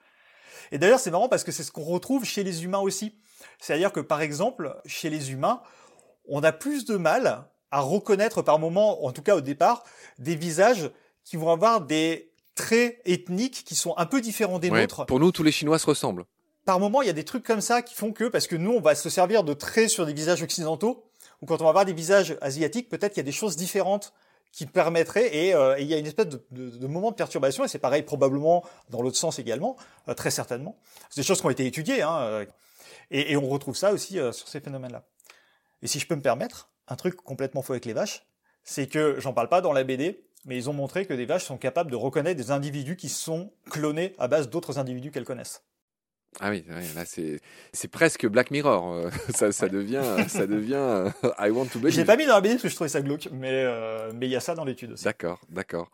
Et 0.72 0.78
d'ailleurs, 0.78 1.00
c'est 1.00 1.10
marrant 1.10 1.28
parce 1.28 1.44
que 1.44 1.52
c'est 1.52 1.62
ce 1.62 1.72
qu'on 1.72 1.84
retrouve 1.84 2.24
chez 2.24 2.44
les 2.44 2.64
humains 2.64 2.78
aussi. 2.78 3.14
C'est-à-dire 3.58 3.92
que, 3.92 4.00
par 4.00 4.22
exemple, 4.22 4.76
chez 4.86 5.10
les 5.10 5.32
humains, 5.32 5.62
on 6.28 6.42
a 6.42 6.52
plus 6.52 6.84
de 6.84 6.96
mal 6.96 7.44
à 7.70 7.80
reconnaître 7.80 8.42
par 8.42 8.58
moment, 8.58 9.04
en 9.04 9.12
tout 9.12 9.22
cas 9.22 9.36
au 9.36 9.40
départ, 9.40 9.84
des 10.18 10.36
visages 10.36 10.90
qui 11.24 11.36
vont 11.36 11.50
avoir 11.50 11.80
des 11.80 12.29
traits 12.60 13.00
ethniques 13.04 13.64
qui 13.64 13.74
sont 13.74 13.94
un 13.96 14.06
peu 14.06 14.20
différents 14.20 14.58
des 14.58 14.70
nôtres. 14.70 15.06
Pour 15.06 15.20
nous, 15.20 15.32
tous 15.32 15.42
les 15.42 15.52
Chinois 15.52 15.78
se 15.78 15.86
ressemblent. 15.86 16.24
Par 16.64 16.78
moment, 16.78 17.02
il 17.02 17.06
y 17.06 17.10
a 17.10 17.14
des 17.14 17.24
trucs 17.24 17.44
comme 17.44 17.60
ça 17.60 17.82
qui 17.82 17.94
font 17.94 18.12
que, 18.12 18.24
parce 18.24 18.46
que 18.46 18.56
nous, 18.56 18.72
on 18.72 18.80
va 18.80 18.94
se 18.94 19.08
servir 19.08 19.44
de 19.44 19.54
traits 19.54 19.88
sur 19.88 20.06
des 20.06 20.12
visages 20.12 20.42
occidentaux, 20.42 21.04
ou 21.40 21.46
quand 21.46 21.60
on 21.62 21.64
va 21.64 21.72
voir 21.72 21.84
des 21.84 21.92
visages 21.92 22.36
asiatiques, 22.40 22.88
peut-être 22.88 23.12
qu'il 23.12 23.20
y 23.20 23.26
a 23.26 23.30
des 23.30 23.32
choses 23.32 23.56
différentes 23.56 24.12
qui 24.52 24.66
permettraient, 24.66 25.34
et, 25.34 25.54
euh, 25.54 25.78
il 25.78 25.86
y 25.86 25.94
a 25.94 25.98
une 25.98 26.06
espèce 26.06 26.26
de, 26.28 26.86
moment 26.86 27.10
de 27.10 27.16
perturbation, 27.16 27.64
et 27.64 27.68
c'est 27.68 27.78
pareil 27.78 28.02
probablement 28.02 28.64
dans 28.90 29.00
l'autre 29.00 29.16
sens 29.16 29.38
également, 29.38 29.76
euh, 30.08 30.14
très 30.14 30.30
certainement. 30.30 30.76
C'est 31.08 31.20
des 31.20 31.26
choses 31.26 31.40
qui 31.40 31.46
ont 31.46 31.50
été 31.50 31.66
étudiées, 31.66 32.02
hein, 32.02 32.18
euh, 32.20 32.44
et, 33.10 33.32
et, 33.32 33.36
on 33.36 33.48
retrouve 33.48 33.76
ça 33.76 33.92
aussi 33.92 34.14
sur 34.32 34.48
ces 34.48 34.60
phénomènes-là. 34.60 35.04
Et 35.82 35.86
si 35.86 35.98
je 35.98 36.06
peux 36.06 36.14
me 36.14 36.22
permettre, 36.22 36.68
un 36.88 36.96
truc 36.96 37.16
complètement 37.16 37.62
faux 37.62 37.72
avec 37.72 37.84
les 37.84 37.92
vaches, 37.92 38.26
c'est 38.64 38.86
que 38.86 39.18
j'en 39.18 39.32
parle 39.32 39.48
pas 39.48 39.60
dans 39.60 39.72
la 39.72 39.84
BD, 39.84 40.22
mais 40.44 40.56
ils 40.56 40.70
ont 40.70 40.72
montré 40.72 41.06
que 41.06 41.14
des 41.14 41.26
vaches 41.26 41.44
sont 41.44 41.58
capables 41.58 41.90
de 41.90 41.96
reconnaître 41.96 42.36
des 42.36 42.50
individus 42.50 42.96
qui 42.96 43.08
sont 43.08 43.52
clonés 43.70 44.14
à 44.18 44.28
base 44.28 44.50
d'autres 44.50 44.78
individus 44.78 45.10
qu'elles 45.10 45.24
connaissent. 45.24 45.62
Ah 46.38 46.50
oui, 46.50 46.64
là 46.94 47.04
c'est 47.72 47.88
presque 47.88 48.26
Black 48.26 48.52
Mirror. 48.52 48.92
Euh, 48.92 49.10
ça, 49.34 49.50
ça 49.50 49.68
devient 49.68 50.24
ça 50.28 50.46
devient 50.46 50.74
euh, 50.74 51.10
I 51.38 51.50
want 51.50 51.66
to 51.66 51.80
believe. 51.80 51.94
J'ai 51.94 52.04
pas 52.04 52.16
mis 52.16 52.24
dans 52.24 52.34
la 52.34 52.40
BD 52.40 52.54
parce 52.54 52.62
que 52.62 52.68
je 52.68 52.74
trouvais 52.74 52.88
ça 52.88 53.02
glauque, 53.02 53.28
mais 53.32 53.50
euh, 53.50 54.12
mais 54.14 54.26
il 54.26 54.30
y 54.30 54.36
a 54.36 54.40
ça 54.40 54.54
dans 54.54 54.64
l'étude 54.64 54.92
aussi. 54.92 55.04
D'accord, 55.04 55.40
d'accord. 55.48 55.90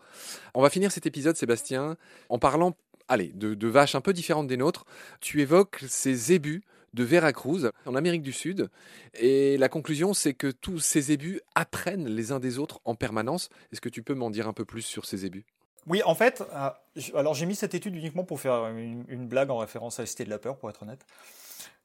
On 0.53 0.61
va 0.61 0.69
finir 0.69 0.93
cet 0.93 1.07
épisode, 1.07 1.37
Sébastien, 1.37 1.97
en 2.29 2.39
parlant, 2.39 2.77
allez, 3.09 3.33
de, 3.35 3.55
de 3.55 3.69
vaches 3.69 3.95
un 3.95 4.03
peu 4.03 4.13
différentes 4.13 4.47
des 4.47 4.59
nôtres. 4.59 4.85
Tu 5.21 5.41
évoques 5.41 5.83
ces 5.89 6.15
zébus 6.15 6.63
de 6.97 7.05
Veracruz, 7.05 7.71
en 7.85 7.95
Amérique 7.95 8.23
du 8.23 8.33
Sud. 8.33 8.69
Et 9.15 9.57
la 9.59 9.69
conclusion, 9.69 10.15
c'est 10.15 10.35
que 10.35 10.49
tous 10.49 10.81
ces 10.81 11.03
zébus 11.03 11.41
apprennent 11.55 12.09
les 12.09 12.33
uns 12.33 12.41
des 12.41 12.59
autres 12.59 12.81
en 12.85 12.97
permanence. 12.97 13.51
Est-ce 13.73 13.81
que 13.81 13.89
tu 13.89 14.03
peux 14.03 14.15
m'en 14.15 14.31
dire 14.31 14.49
un 14.49 14.53
peu 14.53 14.65
plus 14.65 14.83
sur 14.83 15.05
ces 15.05 15.19
zébus 15.19 15.45
oui, 15.89 16.03
en 16.05 16.17
fait, 16.17 16.43
euh, 16.53 16.71
alors 17.15 17.35
j'ai 17.35 17.47
mis 17.47 17.55
cette 17.55 17.75
étude 17.75 17.95
uniquement 17.95 18.25
pour 18.25 18.41
faire 18.41 18.67
une, 18.67 19.29
blague 19.29 19.51
en 19.51 19.59
référence 19.59 20.01
à 20.01 20.03
la 20.03 20.07
Cité 20.07 20.25
de 20.25 20.31
la 20.31 20.39
Peur, 20.39 20.57
pour 20.57 20.69
être 20.69 20.83
honnête. 20.83 21.07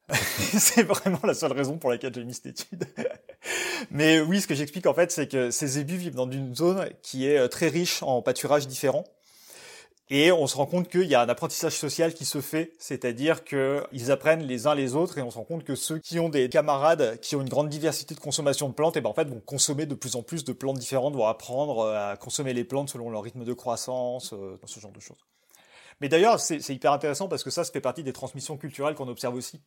c'est 0.12 0.82
vraiment 0.82 1.20
la 1.22 1.34
seule 1.34 1.52
raison 1.52 1.78
pour 1.78 1.88
laquelle 1.88 2.12
j'ai 2.12 2.24
mis 2.24 2.34
cette 2.34 2.46
étude. 2.46 2.84
Mais 3.92 4.20
oui, 4.20 4.40
ce 4.40 4.48
que 4.48 4.56
j'explique 4.56 4.86
en 4.86 4.94
fait, 4.94 5.12
c'est 5.12 5.28
que 5.28 5.52
ces 5.52 5.68
zébus 5.68 5.98
vivent 5.98 6.16
dans 6.16 6.28
une 6.28 6.52
zone 6.52 6.88
qui 7.02 7.28
est 7.28 7.38
euh, 7.38 7.46
très 7.46 7.68
riche 7.68 8.02
en 8.02 8.22
pâturages 8.22 8.66
différents. 8.66 9.04
Et 10.14 10.30
on 10.30 10.46
se 10.46 10.58
rend 10.58 10.66
compte 10.66 10.90
qu'il 10.90 11.04
y 11.04 11.14
a 11.14 11.22
un 11.22 11.28
apprentissage 11.30 11.74
social 11.74 12.12
qui 12.12 12.26
se 12.26 12.42
fait, 12.42 12.74
c'est-à-dire 12.78 13.44
qu'ils 13.44 14.10
apprennent 14.10 14.42
les 14.42 14.66
uns 14.66 14.74
les 14.74 14.94
autres 14.94 15.16
et 15.16 15.22
on 15.22 15.30
se 15.30 15.38
rend 15.38 15.44
compte 15.44 15.64
que 15.64 15.74
ceux 15.74 15.98
qui 16.00 16.20
ont 16.20 16.28
des 16.28 16.50
camarades 16.50 17.18
qui 17.20 17.34
ont 17.34 17.40
une 17.40 17.48
grande 17.48 17.70
diversité 17.70 18.14
de 18.14 18.20
consommation 18.20 18.68
de 18.68 18.74
plantes, 18.74 18.98
ben 18.98 19.06
en 19.06 19.14
fait 19.14 19.26
vont 19.26 19.40
consommer 19.40 19.86
de 19.86 19.94
plus 19.94 20.14
en 20.14 20.22
plus 20.22 20.44
de 20.44 20.52
plantes 20.52 20.76
différentes, 20.76 21.14
vont 21.14 21.26
apprendre 21.26 21.78
euh, 21.78 22.12
à 22.12 22.18
consommer 22.18 22.52
les 22.52 22.62
plantes 22.62 22.90
selon 22.90 23.08
leur 23.08 23.22
rythme 23.22 23.42
de 23.42 23.54
croissance, 23.54 24.34
euh, 24.34 24.58
ce 24.66 24.80
genre 24.80 24.92
de 24.92 25.00
choses. 25.00 25.16
Mais 26.02 26.10
d'ailleurs, 26.10 26.40
c'est 26.40 26.58
hyper 26.68 26.92
intéressant 26.92 27.26
parce 27.26 27.42
que 27.42 27.48
ça, 27.48 27.64
ça 27.64 27.72
fait 27.72 27.80
partie 27.80 28.02
des 28.02 28.12
transmissions 28.12 28.58
culturelles 28.58 28.94
qu'on 28.94 29.08
observe 29.08 29.34
aussi. 29.34 29.62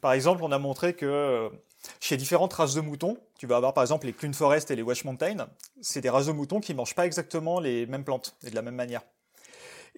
Par 0.00 0.12
exemple, 0.12 0.44
on 0.44 0.52
a 0.52 0.60
montré 0.60 0.94
que 0.94 1.06
euh, 1.06 1.48
chez 1.98 2.16
différentes 2.16 2.52
races 2.52 2.74
de 2.74 2.82
moutons, 2.82 3.16
tu 3.36 3.48
vas 3.48 3.56
avoir 3.56 3.74
par 3.74 3.82
exemple 3.82 4.06
les 4.06 4.12
Clune 4.12 4.34
Forest 4.34 4.70
et 4.70 4.76
les 4.76 4.82
Welsh 4.82 5.02
Mountain, 5.02 5.48
c'est 5.80 6.02
des 6.02 6.10
races 6.10 6.26
de 6.26 6.32
moutons 6.32 6.60
qui 6.60 6.72
mangent 6.72 6.94
pas 6.94 7.04
exactement 7.04 7.58
les 7.58 7.84
mêmes 7.86 8.04
plantes 8.04 8.36
et 8.46 8.50
de 8.50 8.54
la 8.54 8.62
même 8.62 8.76
manière. 8.76 9.02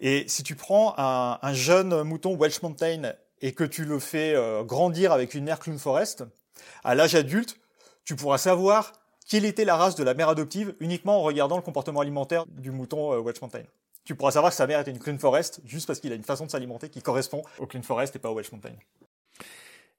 Et 0.00 0.24
si 0.28 0.42
tu 0.42 0.56
prends 0.56 0.94
un, 0.96 1.52
jeune 1.52 2.02
mouton 2.02 2.34
Welsh 2.34 2.62
Mountain 2.62 3.12
et 3.42 3.52
que 3.52 3.64
tu 3.64 3.84
le 3.84 3.98
fais 3.98 4.34
euh, 4.34 4.64
grandir 4.64 5.12
avec 5.12 5.34
une 5.34 5.44
mère 5.44 5.58
Clune 5.58 5.78
Forest, 5.78 6.24
à 6.84 6.94
l'âge 6.94 7.14
adulte, 7.14 7.58
tu 8.04 8.16
pourras 8.16 8.38
savoir 8.38 8.92
quelle 9.28 9.44
était 9.44 9.66
la 9.66 9.76
race 9.76 9.94
de 9.96 10.02
la 10.02 10.14
mère 10.14 10.30
adoptive 10.30 10.74
uniquement 10.80 11.18
en 11.18 11.22
regardant 11.22 11.56
le 11.56 11.62
comportement 11.62 12.00
alimentaire 12.00 12.46
du 12.46 12.70
mouton 12.70 13.12
euh, 13.12 13.20
Welsh 13.20 13.42
Mountain. 13.42 13.62
Tu 14.04 14.14
pourras 14.14 14.32
savoir 14.32 14.52
que 14.52 14.56
sa 14.56 14.66
mère 14.66 14.80
était 14.80 14.90
une 14.90 14.98
Clune 14.98 15.18
Forest 15.18 15.60
juste 15.64 15.86
parce 15.86 16.00
qu'il 16.00 16.12
a 16.12 16.16
une 16.16 16.24
façon 16.24 16.46
de 16.46 16.50
s'alimenter 16.50 16.88
qui 16.88 17.02
correspond 17.02 17.42
au 17.58 17.66
Clune 17.66 17.82
Forest 17.82 18.16
et 18.16 18.18
pas 18.18 18.30
au 18.30 18.34
Welsh 18.34 18.52
Mountain. 18.52 18.72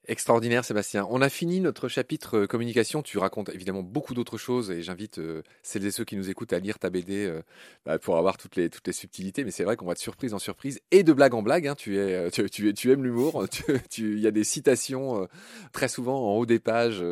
Extraordinaire, 0.08 0.66
Sébastien. 0.66 1.06
On 1.12 1.22
a 1.22 1.30
fini 1.30 1.60
notre 1.60 1.88
chapitre 1.88 2.40
euh, 2.40 2.48
communication. 2.48 3.04
Tu 3.04 3.20
racontes 3.20 3.50
évidemment 3.50 3.84
beaucoup 3.84 4.16
d'autres 4.16 4.40
choses 4.40 4.72
et 4.72 4.82
j'invite 4.82 5.20
euh, 5.20 5.44
celles 5.62 5.86
et 5.86 5.92
ceux 5.92 6.04
qui 6.04 6.16
nous 6.16 6.32
écoutent 6.32 6.54
à 6.54 6.60
lire 6.60 6.80
ta 6.80 6.90
BD 6.90 7.28
euh, 7.28 7.44
bah, 7.86 8.00
pour 8.00 8.18
avoir 8.18 8.38
toutes 8.38 8.56
les, 8.56 8.72
toutes 8.72 8.88
les 8.88 8.94
subtilités. 8.94 9.44
Mais 9.44 9.52
c'est 9.52 9.64
vrai 9.64 9.76
qu'on 9.76 9.86
va 9.86 9.94
de 9.94 10.00
surprise 10.00 10.34
en 10.34 10.40
surprise 10.40 10.80
et 10.90 11.04
de 11.04 11.14
blague 11.14 11.36
en 11.36 11.44
blague. 11.44 11.68
Hein. 11.68 11.76
Tu, 11.76 12.00
es, 12.00 12.32
tu, 12.32 12.74
tu, 12.74 12.92
aimes 12.92 13.04
l'humour. 13.04 13.46
Il 14.00 14.20
y 14.20 14.26
a 14.26 14.32
des 14.32 14.44
citations 14.44 15.28
très 15.72 15.88
souvent 15.88 16.32
en 16.32 16.38
haut 16.38 16.48
des 16.48 16.60
pages 16.60 17.04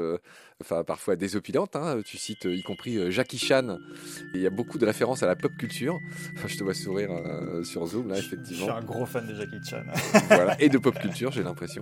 enfin 0.61 0.83
parfois 0.83 1.15
désopilantes. 1.15 1.75
Hein. 1.75 2.01
Tu 2.05 2.17
cites 2.17 2.45
y 2.45 2.61
compris 2.63 3.11
Jackie 3.11 3.37
Chan. 3.37 3.77
Il 4.33 4.41
y 4.41 4.47
a 4.47 4.49
beaucoup 4.49 4.77
de 4.77 4.85
références 4.85 5.23
à 5.23 5.27
la 5.27 5.35
pop 5.35 5.55
culture. 5.57 5.99
Enfin, 6.35 6.47
je 6.47 6.57
te 6.57 6.63
vois 6.63 6.73
sourire 6.73 7.09
sur 7.63 7.85
Zoom 7.85 8.09
là, 8.09 8.17
effectivement. 8.17 8.65
Je 8.65 8.71
suis 8.71 8.81
un 8.81 8.83
gros 8.83 9.05
fan 9.05 9.27
de 9.27 9.35
Jackie 9.35 9.59
Chan. 9.63 9.83
voilà, 10.27 10.61
et 10.61 10.69
de 10.69 10.77
pop 10.77 10.97
culture, 10.99 11.31
j'ai 11.31 11.43
l'impression. 11.43 11.81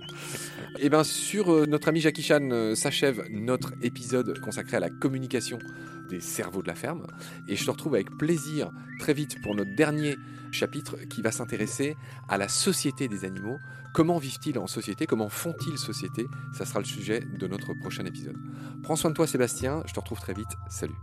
Et 0.80 0.86
eh 0.86 0.90
ben 0.90 1.04
sur 1.04 1.52
euh, 1.52 1.66
notre 1.66 1.88
ami 1.88 2.00
Jackie 2.00 2.22
Chan 2.22 2.50
euh, 2.52 2.76
s'achève 2.76 3.24
notre 3.30 3.74
épisode 3.82 4.40
consacré 4.40 4.78
à 4.78 4.80
la 4.80 4.90
communication 4.90 5.60
des 6.08 6.22
cerveaux 6.22 6.62
de 6.62 6.68
la 6.68 6.76
ferme. 6.76 7.06
Et 7.48 7.56
je 7.56 7.66
te 7.66 7.72
retrouve 7.72 7.96
avec 7.96 8.18
plaisir 8.18 8.72
très 9.00 9.14
vite 9.14 9.42
pour 9.42 9.56
notre 9.56 9.76
dernier 9.76 10.18
chapitre 10.52 10.96
qui 11.10 11.22
va 11.22 11.32
s'intéresser 11.32 11.96
à 12.30 12.38
la 12.38 12.48
société 12.48 13.08
des 13.08 13.26
animaux. 13.26 13.58
Comment 13.94 14.18
vivent-ils 14.18 14.58
en 14.58 14.68
société? 14.68 15.06
Comment 15.06 15.30
font-ils 15.30 15.78
société? 15.78 16.28
Ça 16.54 16.66
sera 16.66 16.80
le 16.80 16.86
sujet 16.86 17.20
de 17.20 17.48
notre 17.48 17.74
prochain 17.74 18.06
épisode. 18.06 18.38
Prends 18.84 18.96
soin 18.96 19.10
de 19.12 19.16
toi 19.16 19.28
Sébastien, 19.28 19.84
je 19.86 19.94
te 19.94 20.00
retrouve 20.00 20.20
très 20.20 20.34
vite. 20.34 20.50
Salut. 20.70 20.96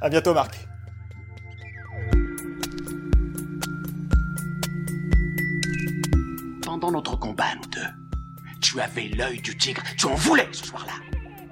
À 0.00 0.08
bientôt 0.08 0.34
Marc. 0.34 0.68
Pendant 6.62 6.92
notre 6.92 7.16
combat, 7.18 7.54
nous 7.56 7.70
deux, 7.70 8.52
tu 8.60 8.80
avais 8.80 9.08
l'œil 9.08 9.40
du 9.40 9.56
tigre. 9.56 9.82
Tu 9.96 10.06
en 10.06 10.14
voulais 10.14 10.48
ce 10.52 10.66
soir-là. 10.66 11.09